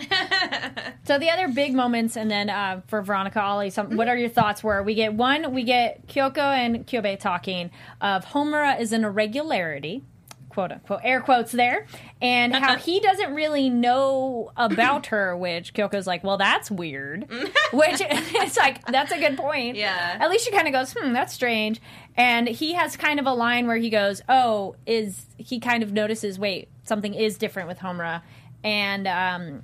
[1.04, 4.30] So the other big moments, and then uh, for Veronica Ollie, some, what are your
[4.30, 4.64] thoughts?
[4.64, 10.04] Were we get one, we get Kyoko and Kyubey talking of Homura is an irregularity,
[10.50, 11.88] quote unquote, air quotes there,
[12.22, 15.36] and how he doesn't really know about her.
[15.36, 17.30] Which Kyoko's like, well, that's weird.
[17.74, 19.76] which it's like that's a good point.
[19.76, 20.18] Yeah.
[20.20, 21.82] At least she kind of goes, hmm, that's strange.
[22.16, 25.92] And he has kind of a line where he goes, oh, is he kind of
[25.94, 28.22] notices, wait, something is different with Homura,
[28.64, 29.64] and um,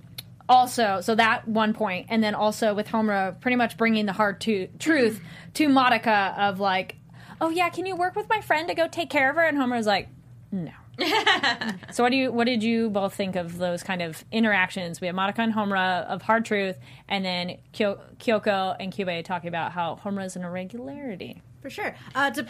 [0.50, 4.40] also so that one point and then also with Homura pretty much bringing the hard
[4.42, 5.22] to, truth
[5.56, 6.96] to Madoka of like
[7.42, 9.58] oh yeah can you work with my friend to go take care of her and
[9.58, 10.10] Homura's like
[10.52, 10.72] No.
[11.92, 15.00] so what do you what did you both think of those kind of interactions?
[15.00, 19.48] We have Madoka and Homura of Hard Truth, and then Kyo- Kyoko and Kyubey talking
[19.48, 21.44] about how Homura is an irregularity.
[21.62, 21.96] For sure.
[22.16, 22.48] Uh, to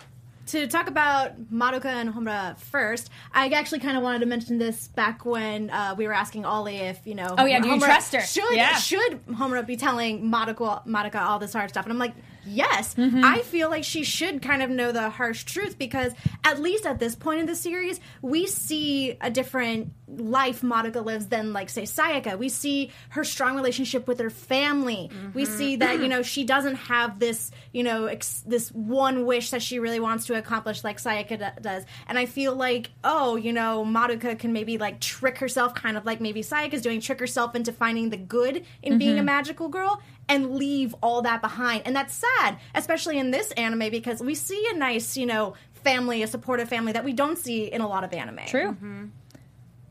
[0.47, 4.87] to talk about Madoka and Homura first, I actually kind of wanted to mention this
[4.89, 7.35] back when uh, we were asking Ollie if you know.
[7.37, 8.21] Oh, yeah, do you Homura- trust her?
[8.21, 8.75] Should Yeah.
[8.75, 11.85] should Homura be telling Madoka Madoka all this hard stuff?
[11.85, 12.13] And I'm like,
[12.47, 12.95] yes.
[12.95, 13.23] Mm-hmm.
[13.23, 16.99] I feel like she should kind of know the harsh truth because at least at
[16.99, 21.83] this point in the series, we see a different life Madoka lives than like say
[21.83, 22.37] Sayaka.
[22.37, 25.09] We see her strong relationship with her family.
[25.33, 25.57] We Mm-hmm.
[25.57, 29.61] see that you know she doesn't have this you know ex- this one wish that
[29.61, 31.83] she really wants to accomplish like Sayaka d- does.
[32.07, 36.05] And I feel like oh you know Madoka can maybe like trick herself, kind of
[36.05, 40.01] like maybe Sayaka's doing, trick herself into finding the good in being a magical girl.
[40.29, 44.67] And leave all that behind, and that's sad, especially in this anime because we see
[44.73, 45.53] a nice, you know,
[45.85, 48.39] family, a supportive family that we don't see in a lot of anime.
[48.47, 48.75] True.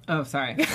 [0.09, 0.57] Oh, sorry.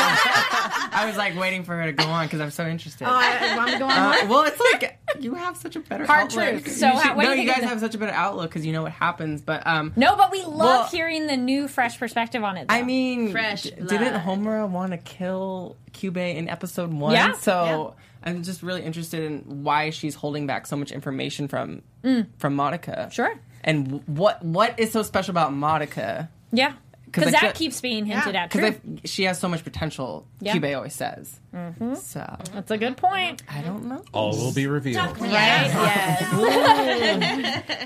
[0.00, 3.06] I was like waiting for her to go on because I'm so interested.
[3.06, 3.90] Oh, I, I want to go on.
[3.90, 6.62] Uh, well, it's like you have such a better Hard outlook.
[6.64, 6.76] truth.
[6.76, 8.50] So You should- what do no, you you guys the- have such a better outlook
[8.50, 9.42] because you know what happens.
[9.42, 12.66] But um, No, but we love Well- hearing the new, fresh perspective on it.
[12.68, 17.12] I mean, Fresh d- didn't Homura want to kill Kyubey in episode one?
[17.14, 17.32] Yeah.
[17.32, 17.94] So
[18.26, 23.06] I'm just really interested in why she's holding back so much information from from Madoka.
[23.06, 23.12] Mm.
[23.12, 23.34] Sure.
[23.64, 26.28] And what what is so special about Madoka?
[26.52, 26.74] Yeah.
[27.06, 28.50] because that feel- keeps being hinted at.
[28.50, 30.26] Because she has so much potential.
[30.40, 30.54] Yeah.
[30.56, 31.40] Kyubey always says.
[31.54, 31.94] Mm-hmm.
[31.94, 33.42] So That's a good point.
[33.48, 34.02] I don't know.
[34.12, 35.18] All will be revealed.
[35.20, 35.30] Right?
[35.30, 36.26] Yes.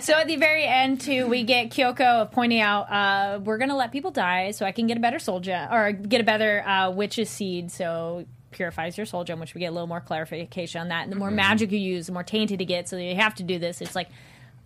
[0.04, 3.76] so at the very end, too, we get Kyoko pointing out, uh, we're going to
[3.76, 6.90] let people die so I can get a better soldier or get a better uh,
[6.90, 10.88] witch's seed, so purifies your soul gem, which we get a little more clarification on
[10.88, 11.04] that.
[11.04, 13.42] And the more magic you use, the more tainted it gets, so you have to
[13.42, 13.80] do this.
[13.80, 14.08] It's like,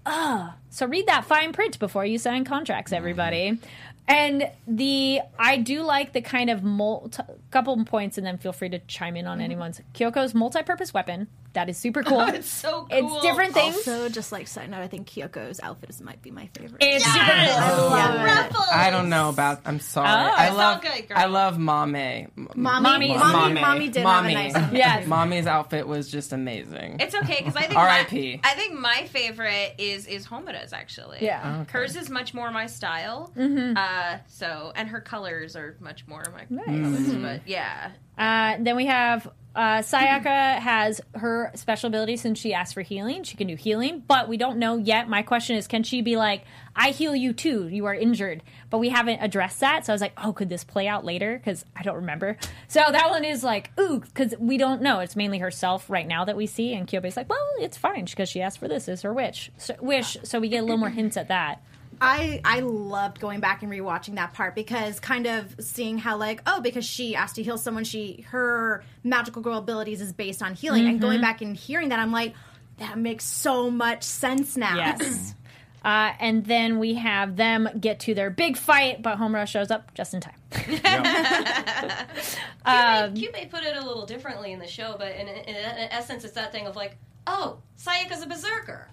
[0.06, 0.56] ah.
[0.70, 3.58] So read that fine print before you sign contracts, everybody.
[4.06, 8.68] And the I do like the kind of multi, couple points, and then feel free
[8.68, 9.80] to chime in on anyone's.
[9.94, 12.20] Kyoko's multi-purpose weapon that is super cool.
[12.28, 13.16] it's so cool.
[13.16, 13.74] It's different things.
[13.76, 16.82] Also, just like side note, I think Kyoko's outfit is, might be my favorite.
[16.82, 17.90] It's super cool.
[17.90, 18.66] Ruffles.
[18.72, 19.60] I don't know about.
[19.64, 20.08] I'm sorry.
[20.08, 20.82] Oh, I love.
[20.82, 21.16] good, girl.
[21.18, 22.28] I love Mami.
[22.36, 23.60] Mommy, Mommy- mommy, Mommy.
[23.60, 24.34] mommy, did Mommy.
[24.34, 24.76] have a nice one.
[24.76, 25.06] Yes.
[25.06, 26.98] Mami's outfit was just amazing.
[27.00, 28.40] It's okay because I think R.I.P..
[28.44, 31.18] I think my favorite is is Homura's actually.
[31.20, 31.60] Yeah.
[31.62, 31.72] Okay.
[31.72, 33.32] Hers is much more my style.
[33.36, 33.76] Mm-hmm.
[33.76, 36.66] Uh, so and her colors are much more my Nice.
[36.66, 37.14] colors.
[37.16, 42.74] But yeah, Uh, then we have uh, Sayaka has her special ability since she asked
[42.74, 43.22] for healing.
[43.22, 45.08] She can do healing, but we don't know yet.
[45.08, 46.42] My question is, can she be like,
[46.74, 47.68] "I heal you too.
[47.68, 49.86] You are injured," but we haven't addressed that.
[49.86, 52.36] So I was like, "Oh, could this play out later?" Because I don't remember.
[52.66, 55.00] So that one is like, "Ooh," because we don't know.
[55.00, 58.28] It's mainly herself right now that we see, and Kyubey's like, "Well, it's fine because
[58.28, 58.88] she asked for this.
[58.88, 59.50] Is her wish?
[59.56, 61.62] So, wish." So we get a little more hints at that.
[62.00, 66.42] I I loved going back and rewatching that part because kind of seeing how like
[66.46, 70.54] oh because she asked to heal someone she her magical girl abilities is based on
[70.54, 72.34] healing and going back and hearing that I'm like
[72.78, 74.76] that makes so much sense now.
[74.76, 75.34] Yes.
[75.84, 79.92] Uh, and then we have them get to their big fight, but Homura shows up
[79.92, 80.34] just in time.
[82.66, 86.24] Um, Kyubey put it a little differently in the show, but in, in, in essence,
[86.24, 88.88] it's that thing of like, oh, Sayaka's a berserker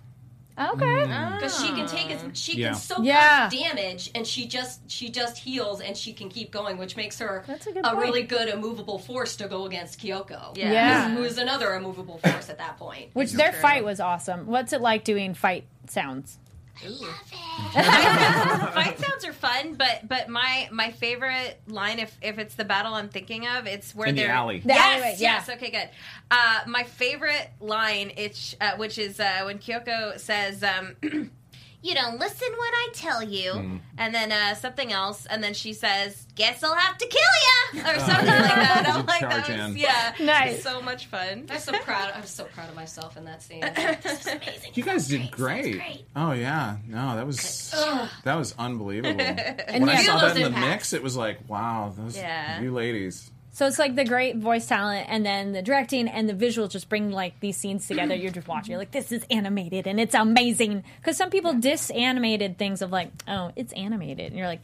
[0.58, 0.86] Okay.
[0.86, 1.36] Mm.
[1.36, 2.30] because she can take as ah.
[2.34, 2.68] she Yeah.
[2.72, 3.44] can soak Yeah.
[3.46, 7.20] up damage, and she just she just heals and she can keep going, which makes
[7.20, 7.98] her That's a good point.
[7.98, 10.56] really good immovable force to go against Kyoko.
[10.58, 10.72] Yeah.
[10.72, 11.10] Yeah.
[11.16, 13.10] who is another immovable force at that point.
[13.14, 14.46] Which their fight was awesome.
[14.48, 16.38] What's it like doing fight sounds?
[17.74, 22.94] fight sounds are fun, but but my my favorite line, if if it's the battle
[22.94, 24.60] I'm thinking of, it's where In they're alley.
[24.60, 25.34] The yes, alleyway, yeah.
[25.34, 25.90] yes, okay, good.
[26.32, 30.64] Uh, my favorite line, it's uh, which is uh, when Kyoko says.
[30.64, 30.96] Um,
[31.84, 33.80] You don't listen when I tell you, Mm.
[33.98, 37.22] and then uh, something else, and then she says, "Guess I'll have to kill
[37.74, 38.86] you," or something like that.
[38.88, 39.78] I'm like, that was in.
[39.78, 40.62] yeah, Nice.
[40.62, 41.48] so much fun.
[41.50, 42.12] I'm so proud.
[42.16, 43.62] I'm so proud of myself in that scene.
[44.04, 44.72] This amazing.
[44.76, 45.74] You guys did great.
[45.78, 46.06] great.
[46.16, 47.72] Oh yeah, no, that was
[48.26, 49.20] that was unbelievable.
[49.68, 50.68] And when I saw that in the impacts.
[50.68, 52.62] mix, it was like, wow, those Yeah.
[52.62, 53.32] you ladies.
[53.54, 56.88] So it's like the great voice talent, and then the directing and the visuals just
[56.88, 58.16] bring like these scenes together.
[58.16, 60.86] You're just watching, you're like, this is animated and it's amazing.
[60.98, 64.62] Because some people disanimated things of like, oh, it's animated, and you're like,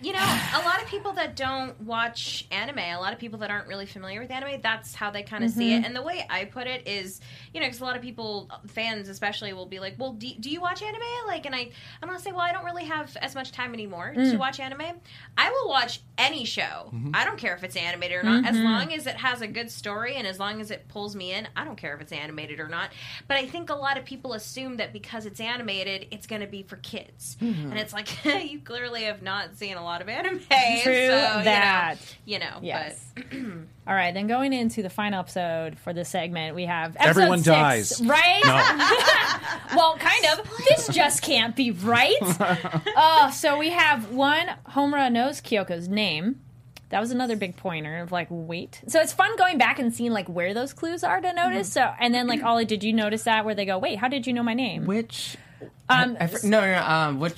[0.00, 3.50] You know, a lot of people that don't watch anime, a lot of people that
[3.50, 5.82] aren't really familiar with anime, that's how they kind of see Mm-hmm.
[5.82, 5.86] it.
[5.86, 7.20] And the way I put it is,
[7.52, 10.50] you know, because a lot of people, fans especially, will be like, "Well, do, do
[10.50, 11.70] you watch anime?" Like, and I,
[12.02, 14.30] I'm gonna say, "Well, I don't really have as much time anymore Mm.
[14.32, 14.82] to watch anime.
[15.36, 16.62] I will watch any show.
[16.92, 17.10] Mm-hmm.
[17.14, 18.56] I don't care if it's animated or not, Mm-hmm.
[18.56, 21.32] as long as it has a good story and as long as it pulls me
[21.32, 21.48] in.
[21.56, 22.90] I don't care if it's animated or not.
[23.26, 26.46] But I think a lot of people assume that because it's animated, it's going to
[26.46, 27.70] be for kids, Mm-hmm.
[27.70, 28.08] and it's like
[28.50, 30.38] you clearly have not seen a lot of anime.
[30.82, 31.96] True so, that.
[32.24, 33.12] You know, you know Yes.
[33.14, 33.24] but
[33.88, 37.38] All right, then going into the final episode for this segment, we have episode Everyone
[37.38, 38.02] six, dies.
[38.04, 38.42] right?
[39.74, 40.50] well, kind of.
[40.68, 42.16] This just can't be right.
[42.20, 44.46] Oh, so we have one.
[44.68, 46.40] Homura knows Kyoko's name.
[46.90, 48.82] That was another big pointer of like wait.
[48.88, 51.72] So it's fun going back and seeing like where those clues are to notice.
[51.72, 54.26] So and then like Ollie, did you notice that where they go, wait, how did
[54.26, 54.84] you know my name?
[54.86, 55.36] Which
[55.88, 56.82] Um, I, I no, no, no.
[56.86, 57.36] Um, which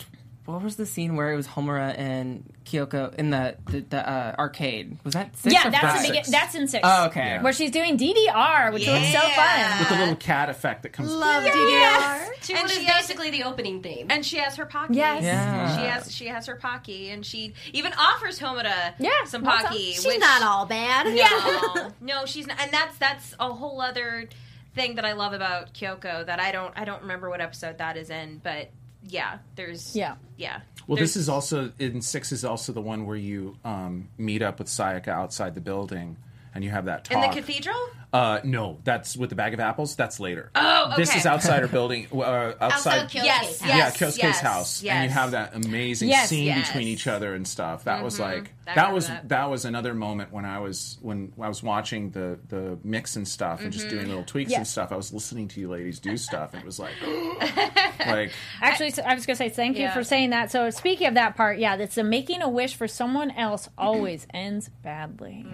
[0.53, 4.35] what was the scene where it was Homura and Kyoko in the the, the uh,
[4.39, 4.99] arcade?
[5.05, 6.03] Was that six yeah, or that's five?
[6.03, 6.81] the begin- that's in six.
[6.85, 7.39] Oh, okay.
[7.41, 9.79] Where she's doing DDR, which looks so fun.
[9.79, 11.11] with the little cat effect that comes.
[11.13, 12.29] Love DDR.
[12.43, 14.07] She And was she has- basically the opening theme.
[14.11, 14.95] and she has her pocky.
[14.95, 15.23] Yes.
[15.23, 15.77] Yeah.
[15.77, 19.71] She has she has her pocky, and she even offers Homura Yeah, some what's up?
[19.71, 19.93] pocky.
[19.93, 21.07] She's which, not all bad.
[21.15, 24.29] No, no, she's not, and that's that's a whole other
[24.75, 27.97] thing that I love about Kyoko that I don't I don't remember what episode that
[27.97, 28.71] is in, but
[29.03, 30.17] yeah, there's Yeah.
[30.37, 30.61] yeah.
[30.87, 34.43] Well, There's- this is also in six is also the one where you um, meet
[34.43, 36.17] up with Sayaka outside the building,
[36.55, 37.23] and you have that tall.
[37.23, 37.77] in the cathedral.
[38.13, 39.95] Uh, no, that's with the bag of apples.
[39.95, 40.51] That's later.
[40.57, 40.97] Oh, okay.
[40.97, 42.63] This is outside her building, uh, outside.
[42.73, 43.69] Outside Kyosuke's Yes, house.
[43.69, 44.95] yes, yeah, Kyosuke's yes, house, yes.
[44.95, 46.67] and you have that amazing Yes, scene yes.
[46.67, 47.85] between each other and stuff.
[47.85, 49.29] That was like I that was that.
[49.29, 49.49] that.
[49.49, 53.61] was another moment when I was when I was watching the the mix and stuff
[53.63, 53.95] and just Mm-hmm.
[53.97, 54.59] doing little tweaks Yes.
[54.59, 54.91] and stuff.
[54.93, 56.95] I was listening to you ladies do stuff, and it was like,
[58.07, 60.51] like Actually, so I was going to say thank you for saying that.
[60.51, 64.27] So, speaking of that part, yeah, that's the making a wish for someone else always
[64.35, 65.47] ends badly.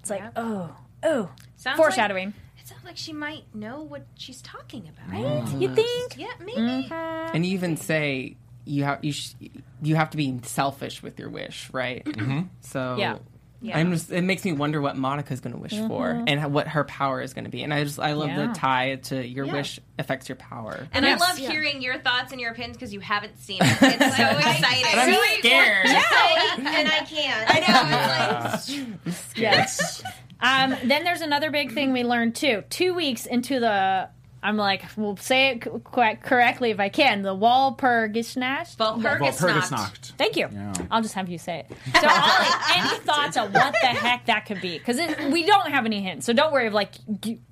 [0.00, 2.26] It's like, oh, oh, Sounds foreshadowing.
[2.28, 5.10] Like, it sounds like she might know what she's talking about.
[5.12, 5.60] right?
[5.60, 6.16] You think?
[6.16, 6.88] Yeah, maybe.
[6.90, 9.34] And you even say you have you sh-
[9.82, 12.04] you have to be selfish with your wish, right?
[12.04, 12.40] Mm-hmm.
[12.60, 13.18] So Yeah.
[13.62, 13.76] Yeah.
[13.78, 16.66] I'm just, it makes me wonder what Madoka's going to wish for and how, what
[16.68, 17.62] her power is going to be.
[17.62, 18.46] And I just I love Yeah.
[18.46, 19.52] the tie to your Yeah.
[19.52, 20.88] wish affects your power.
[20.92, 21.20] And Yes.
[21.20, 23.66] I love hearing your thoughts and your opinions because you haven't seen it.
[23.82, 24.86] It's so exciting.
[24.94, 25.86] I'm scared.
[25.86, 27.50] and I can't.
[27.50, 28.90] I know.
[29.06, 30.02] It's like, Yes.
[30.40, 32.64] um, then there's another big thing we learned too.
[32.70, 34.08] Two weeks into the,
[34.42, 37.22] I'm like, we'll say it co- correctly if I can.
[37.22, 38.76] The Walpurgisnacht.
[38.78, 39.38] Walpurgisnacht.
[39.38, 40.12] Walpurgisnacht.
[40.16, 40.48] Thank you.
[40.50, 40.72] Yeah.
[40.90, 41.76] I'll just have you say it.
[42.00, 44.78] So, Ollie, any thoughts on what the heck that could be?
[44.78, 44.98] Because
[45.30, 46.70] we don't have any hints, so don't worry.
[46.70, 46.94] Like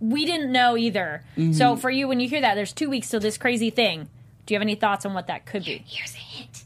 [0.00, 1.22] we didn't know either.
[1.36, 1.52] Mm-hmm.
[1.52, 4.08] So for you, when you hear that, there's two weeks to this crazy thing.
[4.46, 5.84] Do you have any thoughts on what that could be?
[5.86, 6.64] Here's a hint.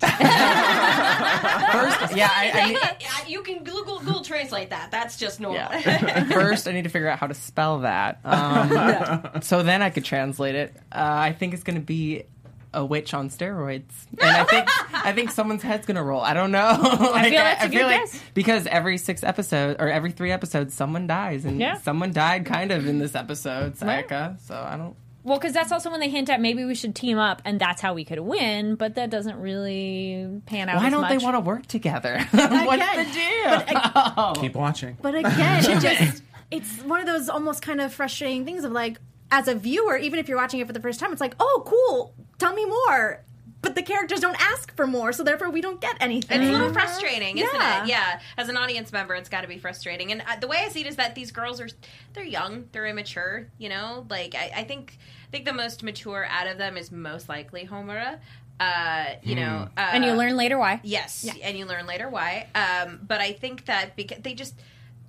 [0.00, 1.70] Google Translate.
[1.72, 2.78] First, yeah, I, I need,
[3.30, 4.90] you can Google Google Translate that.
[4.90, 5.68] That's just normal.
[6.30, 8.20] First, I need to figure out how to spell that.
[8.24, 10.74] Um, so then I could translate it.
[10.92, 12.24] Uh, I think it's going to be
[12.72, 13.82] a witch on steroids,
[14.20, 16.20] and I think I think someone's head's going to roll.
[16.20, 16.78] I don't know.
[16.80, 18.20] I feel that's a good guess.
[18.32, 21.78] because every six episodes or every three episodes, someone dies, and Yeah.
[21.78, 24.08] someone died kind of in this episode, Right.
[24.46, 24.94] So I don't.
[25.22, 27.82] Well, because that's also when they hint at maybe we should team up, and that's
[27.82, 28.74] how we could win.
[28.74, 30.76] But that doesn't really pan out.
[30.76, 32.18] Why as don't they want to work together?
[32.30, 33.80] What's Again, the deal?
[34.16, 34.32] Oh.
[34.36, 34.96] keep watching.
[35.00, 38.98] But again, it just it's one of those almost kind of frustrating things of like
[39.30, 41.62] as a viewer, even if you're watching it for the first time, it's like, oh,
[41.66, 43.24] cool, tell me more.
[43.62, 46.40] But the characters don't ask for more, so therefore we don't get anything.
[46.40, 47.82] It's a little frustrating, isn't Yeah.
[47.82, 47.88] it?
[47.88, 48.20] Yeah.
[48.38, 50.12] As an audience member, it's got to be frustrating.
[50.12, 51.68] And uh, the way I see it is that these girls are,
[52.14, 53.48] they're young, they're immature.
[53.58, 54.96] You know, like I, I think,
[55.28, 58.18] I think the most mature out of them is most likely Homura.
[58.58, 60.80] Uh, you know, uh, and you learn later why.
[60.82, 62.46] Yes, and you learn later why.
[62.54, 64.54] Um, but I think that because they just.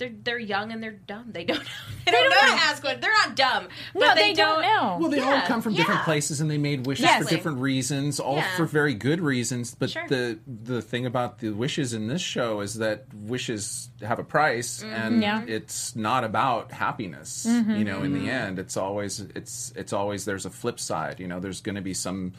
[0.01, 1.31] They're, they're young and they're dumb.
[1.31, 1.63] They don't know.
[2.05, 2.55] They, don't, know, don't know.
[2.57, 2.99] to ask what.
[2.99, 3.67] They're not dumb.
[3.93, 4.97] But No, they, they don't know.
[4.99, 6.03] Well, they all come from different Yeah.
[6.05, 7.23] places, and they made wishes Yes.
[7.23, 8.57] for different reasons, all Yeah.
[8.57, 9.75] for very good reasons.
[9.75, 10.07] But Sure.
[10.07, 14.81] the the thing about the wishes in this show is that wishes have a price,
[14.83, 14.93] Mm-hmm.
[14.95, 15.43] and Yeah.
[15.47, 17.45] it's not about happiness.
[17.45, 21.19] You know, in the end, it's always it's it's always there's a flip side.
[21.19, 22.33] You know, there's going to be some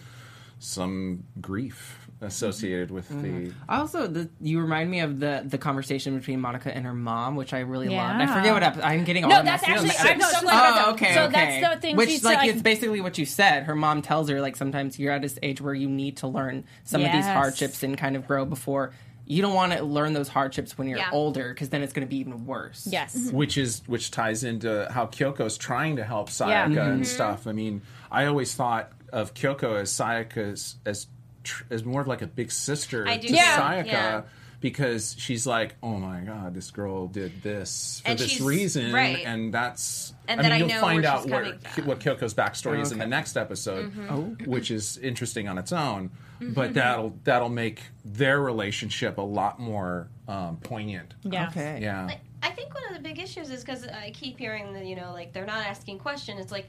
[0.59, 2.29] some grief Mm-hmm.
[2.29, 3.45] associated with mm-hmm.
[3.47, 3.53] the.
[3.69, 7.53] Also, the, you remind me of the the conversation between Madoka and her mom, which
[7.53, 8.21] I really loved.
[8.21, 9.89] I forget what ep- I'm getting all No, of my that's actually.
[9.91, 10.23] feelings.
[10.25, 11.61] I'm so glad Oh, okay, So okay.
[11.61, 11.97] that's the thing.
[11.97, 13.65] Which, she's like, it's basically what you said.
[13.65, 16.65] Her mom tells her, like, sometimes you're at this age where you need to learn
[16.85, 18.93] some of these hardships and kind of grow before.
[19.27, 21.11] You don't want to learn those hardships when you're Yeah.
[21.13, 22.87] older because then it's going to be even worse.
[22.91, 23.17] yes.
[23.17, 23.37] Mm-hmm.
[23.37, 26.67] which is which ties into how Kyoko's trying to help Sayaka Yeah.
[26.69, 26.79] Mm-hmm.
[26.93, 27.47] and stuff.
[27.47, 31.07] I mean, I always thought of Kyoko as Sayaka's as
[31.43, 33.35] tr- as more of like a big sister I do to.
[33.35, 33.61] Yeah.
[33.61, 33.87] Sayaka.
[33.87, 34.23] Yeah.
[34.61, 38.93] Because she's like, oh my god, this girl did this for And this she's- reason,
[38.93, 39.25] right.
[39.27, 40.15] and that's.
[40.29, 41.87] And I then mean, I you'll know find where out she's where coming from.
[41.87, 44.07] what Kyoko's backstory is in the next episode, Mm-hmm.
[44.15, 44.37] Oh.
[44.49, 46.11] which is interesting on its own.
[46.41, 51.15] But that'll that'll make their relationship a lot more um, poignant.
[51.23, 51.49] Yeah.
[51.49, 51.81] Okay.
[51.83, 52.07] Yeah.
[52.07, 54.95] Like, I think one of the big issues is because I keep hearing that you
[54.97, 56.41] know, like they're not asking questions.
[56.41, 56.69] It's like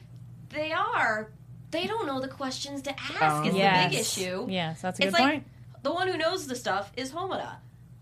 [0.49, 1.29] they are.
[1.73, 3.45] They don't know the questions to ask.
[3.47, 3.83] Is Yes.
[3.83, 4.47] the big issue.
[4.49, 5.47] Yes, that's a It's good like, point.
[5.83, 7.55] the one who knows the stuff is Homura.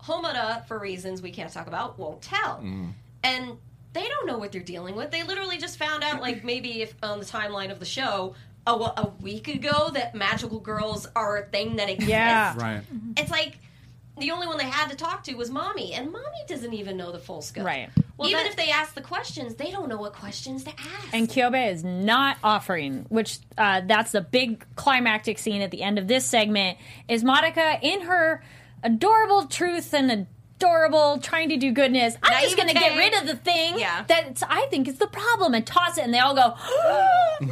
[0.04, 2.58] Homura, for reasons we can't talk about, won't tell.
[2.62, 2.92] Mm.
[3.24, 3.58] And
[3.92, 5.10] they don't know what they're dealing with.
[5.10, 8.34] They literally just found out, like maybe if on the timeline of the show,
[8.66, 12.10] a, a week ago, that magical girls are a thing that exists.
[12.10, 12.54] Yeah.
[12.56, 12.82] Right.
[13.16, 13.58] It's like
[14.18, 17.12] the only one they had to talk to was Mami, and Mami doesn't even know
[17.12, 17.64] the full scope.
[17.64, 17.88] Right.
[18.16, 21.08] Well, even that- if they ask the questions, they don't know what questions to ask.
[21.14, 25.98] And Kyubey is not offering, which uh, that's the big climactic scene at the end
[25.98, 26.78] of this segment.
[27.08, 28.42] Is Madoka in her
[28.82, 30.26] adorable truth and
[30.58, 32.14] adorable trying to do goodness?
[32.22, 34.04] I'm just going to get rid of the thing Yeah.
[34.08, 36.54] that I think is the problem and toss it, and they all go,
[37.40, 37.50] no.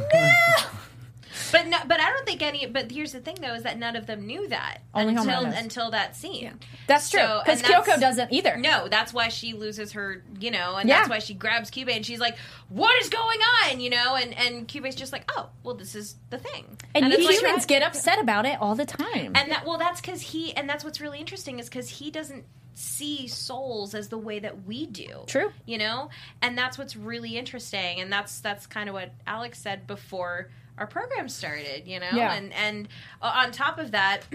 [1.51, 2.65] But no, but I don't think any.
[2.65, 5.91] But here's the thing, though, is that none of them knew that Only until until
[5.91, 6.59] that scene.
[6.87, 8.57] That's true because and that's- Kyoko doesn't either.
[8.57, 10.97] No, that's why she loses her, you know, and Yeah.
[10.99, 12.37] that's why she grabs Kyubey and she's like,
[12.69, 16.15] "What is going on?" You know, and and Kyubey's just like, "Oh, well, this is
[16.29, 19.33] the thing." and, it's like- humans get upset about it all the time.
[19.35, 22.45] and that well, that's because he, and that's what's really interesting is because he doesn't
[22.73, 25.23] see souls as the way that we do.
[25.27, 25.51] True.
[25.65, 26.09] you know,
[26.41, 30.49] and that's what's really interesting, and that's that's kind of what Alex said before
[30.81, 31.87] our program started.
[31.87, 32.33] You know, Yeah.
[32.33, 32.87] and and
[33.21, 34.23] on top of that.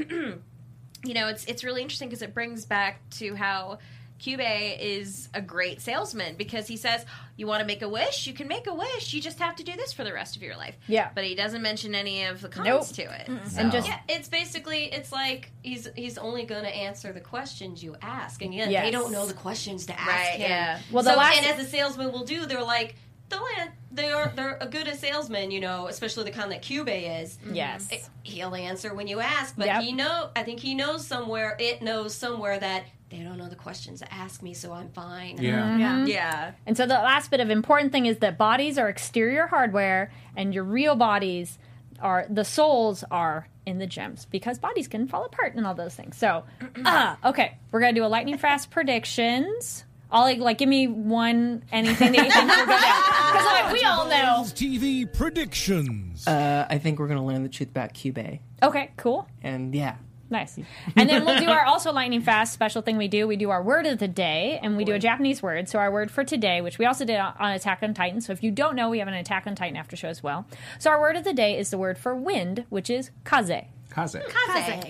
[1.04, 3.78] you know, it's it's really interesting because it brings back to how
[4.18, 7.04] Kyubey is a great salesman because he says,
[7.36, 8.26] "You want to make a wish?
[8.26, 9.12] You can make a wish.
[9.12, 11.10] You just have to do this for the rest of your life." Yeah.
[11.14, 12.86] but he doesn't mention any of the cons Nope.
[12.88, 13.28] to it.
[13.58, 17.84] And just Yeah, it's basically it's like he's he's only going to answer the questions
[17.84, 18.84] you ask, and yet Yes.
[18.86, 20.50] they don't know the questions to ask Right, him.
[20.50, 20.80] yeah.
[20.90, 22.96] Well, the so, last- and as a salesman will do, they're like
[23.28, 26.62] they'll an- they are they're a good a salesman, you know, especially the kind that
[26.62, 27.38] Kyubey is.
[27.50, 27.88] yes.
[27.90, 29.82] It- He'll answer when you ask, but Yep.
[29.82, 33.54] he know I think he knows somewhere it knows somewhere that they don't know the
[33.54, 35.38] questions to ask me, so I'm fine.
[35.40, 35.78] Yeah.
[35.78, 36.04] Yeah.
[36.06, 40.10] Yeah, And so the last bit of important thing is that bodies are exterior hardware
[40.36, 41.56] and your real bodies
[42.00, 45.94] are the souls are in the gems because bodies can fall apart and all those
[45.94, 46.16] things.
[46.16, 46.42] So,
[46.84, 49.84] uh, okay, we're going to do a lightning fast predictions.
[50.16, 53.02] Ollie, like, give me one anything that you think will go down.
[53.32, 54.44] Because like, we all know.
[54.52, 56.26] TV predictions.
[56.26, 59.28] Uh, I think we're gonna learn the truth about Kyubey, Okay, cool.
[59.42, 59.96] and yeah,
[60.28, 60.58] Nice.
[60.96, 63.28] And then we'll do our also lightning fast special thing we do.
[63.28, 65.68] We do our word of the day and we do a Japanese word.
[65.68, 68.20] So our word for today, which we also did on on Attack on Titan.
[68.20, 70.46] So if you don't know, we have an Attack on Titan after show as well.
[70.80, 73.66] So our word of the day is the word for wind, which is kaze.
[73.96, 74.18] Kaze.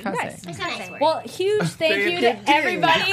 [0.02, 0.58] Kaze.
[0.58, 0.90] Nice.
[1.00, 3.12] Well, huge thank you to everybody.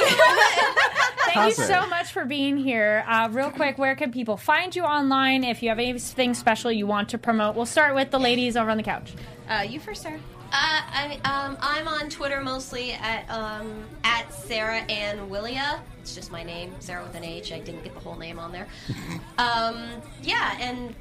[1.26, 3.04] thank you so much for being here.
[3.06, 6.86] Uh, real quick, where can people find you online if you have anything special you
[6.86, 7.54] want to promote?
[7.54, 9.12] We'll start with the ladies over on the couch.
[9.48, 10.18] uh, you first, sir.
[10.52, 15.80] Uh, I, um, I'm on Twitter mostly at um, at Sarah Ann Willia.
[16.00, 17.50] It's just my name, Sarah with an H.
[17.52, 18.66] I didn't get the whole name on there.
[19.36, 19.86] Um,
[20.22, 20.94] yeah, and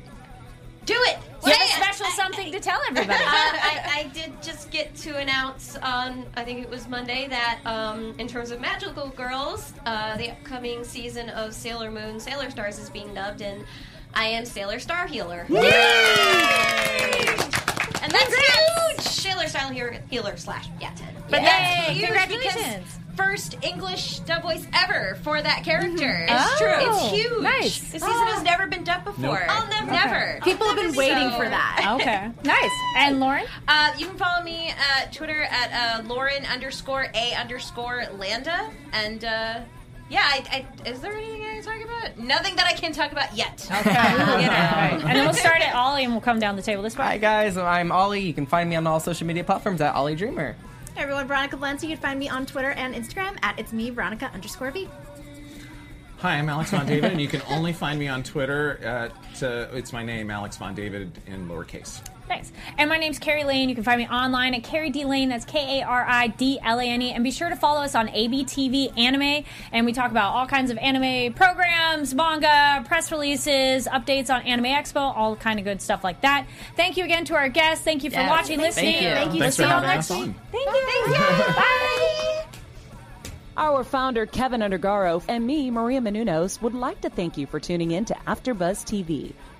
[0.86, 1.18] do it.
[1.46, 1.70] You have a it.
[1.84, 3.22] special something to tell everybody.
[3.24, 7.60] Uh, I, I did just get to announce on I think it was Monday that
[7.66, 12.80] um, in terms of Magical Girls, uh, the upcoming season of Sailor Moon Sailor Stars
[12.80, 13.66] is being dubbed, and
[14.14, 15.46] I am Sailor Star Healer.
[18.02, 19.02] And that's huge.
[19.02, 21.08] Sailor Star Healer, healer slash Yaten.
[21.30, 22.56] But Yay, that's huge congratulations.
[22.56, 26.26] because first English dub voice ever for that character.
[26.28, 26.68] It's It's true.
[26.68, 26.78] true.
[26.82, 27.42] Oh, It's huge.
[27.44, 27.80] nice.
[27.92, 29.22] This season has never been dubbed before.
[29.40, 29.50] Nope.
[29.50, 30.40] I'll never- never.
[30.44, 31.98] People have been waiting So- for that.
[32.02, 32.72] okay, nice.
[32.98, 33.46] And Lauren?
[33.68, 38.70] Uh, you can follow me at Twitter at uh, Lauren underscore a underscore Landa.
[38.94, 39.60] And uh,
[40.10, 42.18] yeah, I, I, is there anything I can talk about?
[42.20, 43.68] Nothing that I can talk about yet.
[43.72, 43.92] Okay.
[44.44, 44.54] You know.
[44.54, 44.92] Right.
[44.94, 47.06] And then we'll start at Ollie and we'll come down the table this way.
[47.06, 48.22] Hi guys, I'm Ollie.
[48.22, 50.56] You can find me on all social media platforms at Ollie Dreamer.
[50.96, 51.90] Hey everyone, Veronica Valencia.
[51.90, 54.88] You can find me on Twitter and Instagram at it's me, Veronica underscore V.
[56.20, 59.68] Hi, I'm Alex Von David, and you can only find me on Twitter at uh,
[59.74, 62.00] it's my name, Alex Von David in lowercase.
[62.34, 62.52] Nice.
[62.80, 63.70] And my name's Kari Lane.
[63.70, 65.30] You can find me online at Kari D Lane.
[65.30, 67.12] That's K A R I D L A N E.
[67.12, 69.46] And be sure to follow us on ABTV Anime.
[69.72, 74.66] And we talk about all kinds of anime programs, manga, press releases, updates on Anime
[74.66, 76.48] Expo, all kind of good stuff like that.
[76.76, 77.84] Thank you again to our guests.
[77.84, 78.30] Thank you for Yes.
[78.30, 78.94] watching, Thank listening.
[78.96, 79.10] you.
[79.10, 79.40] Thank you.
[79.40, 80.28] Thanks We'll for see you all having next us week.
[80.30, 80.36] on.
[80.52, 81.54] Thank you.
[81.54, 82.46] Bye.
[83.56, 87.92] Our founder, Keven Undergaro, and me, Maria Menounos, would like to thank you for tuning
[87.92, 89.34] in to AfterBuzz TV.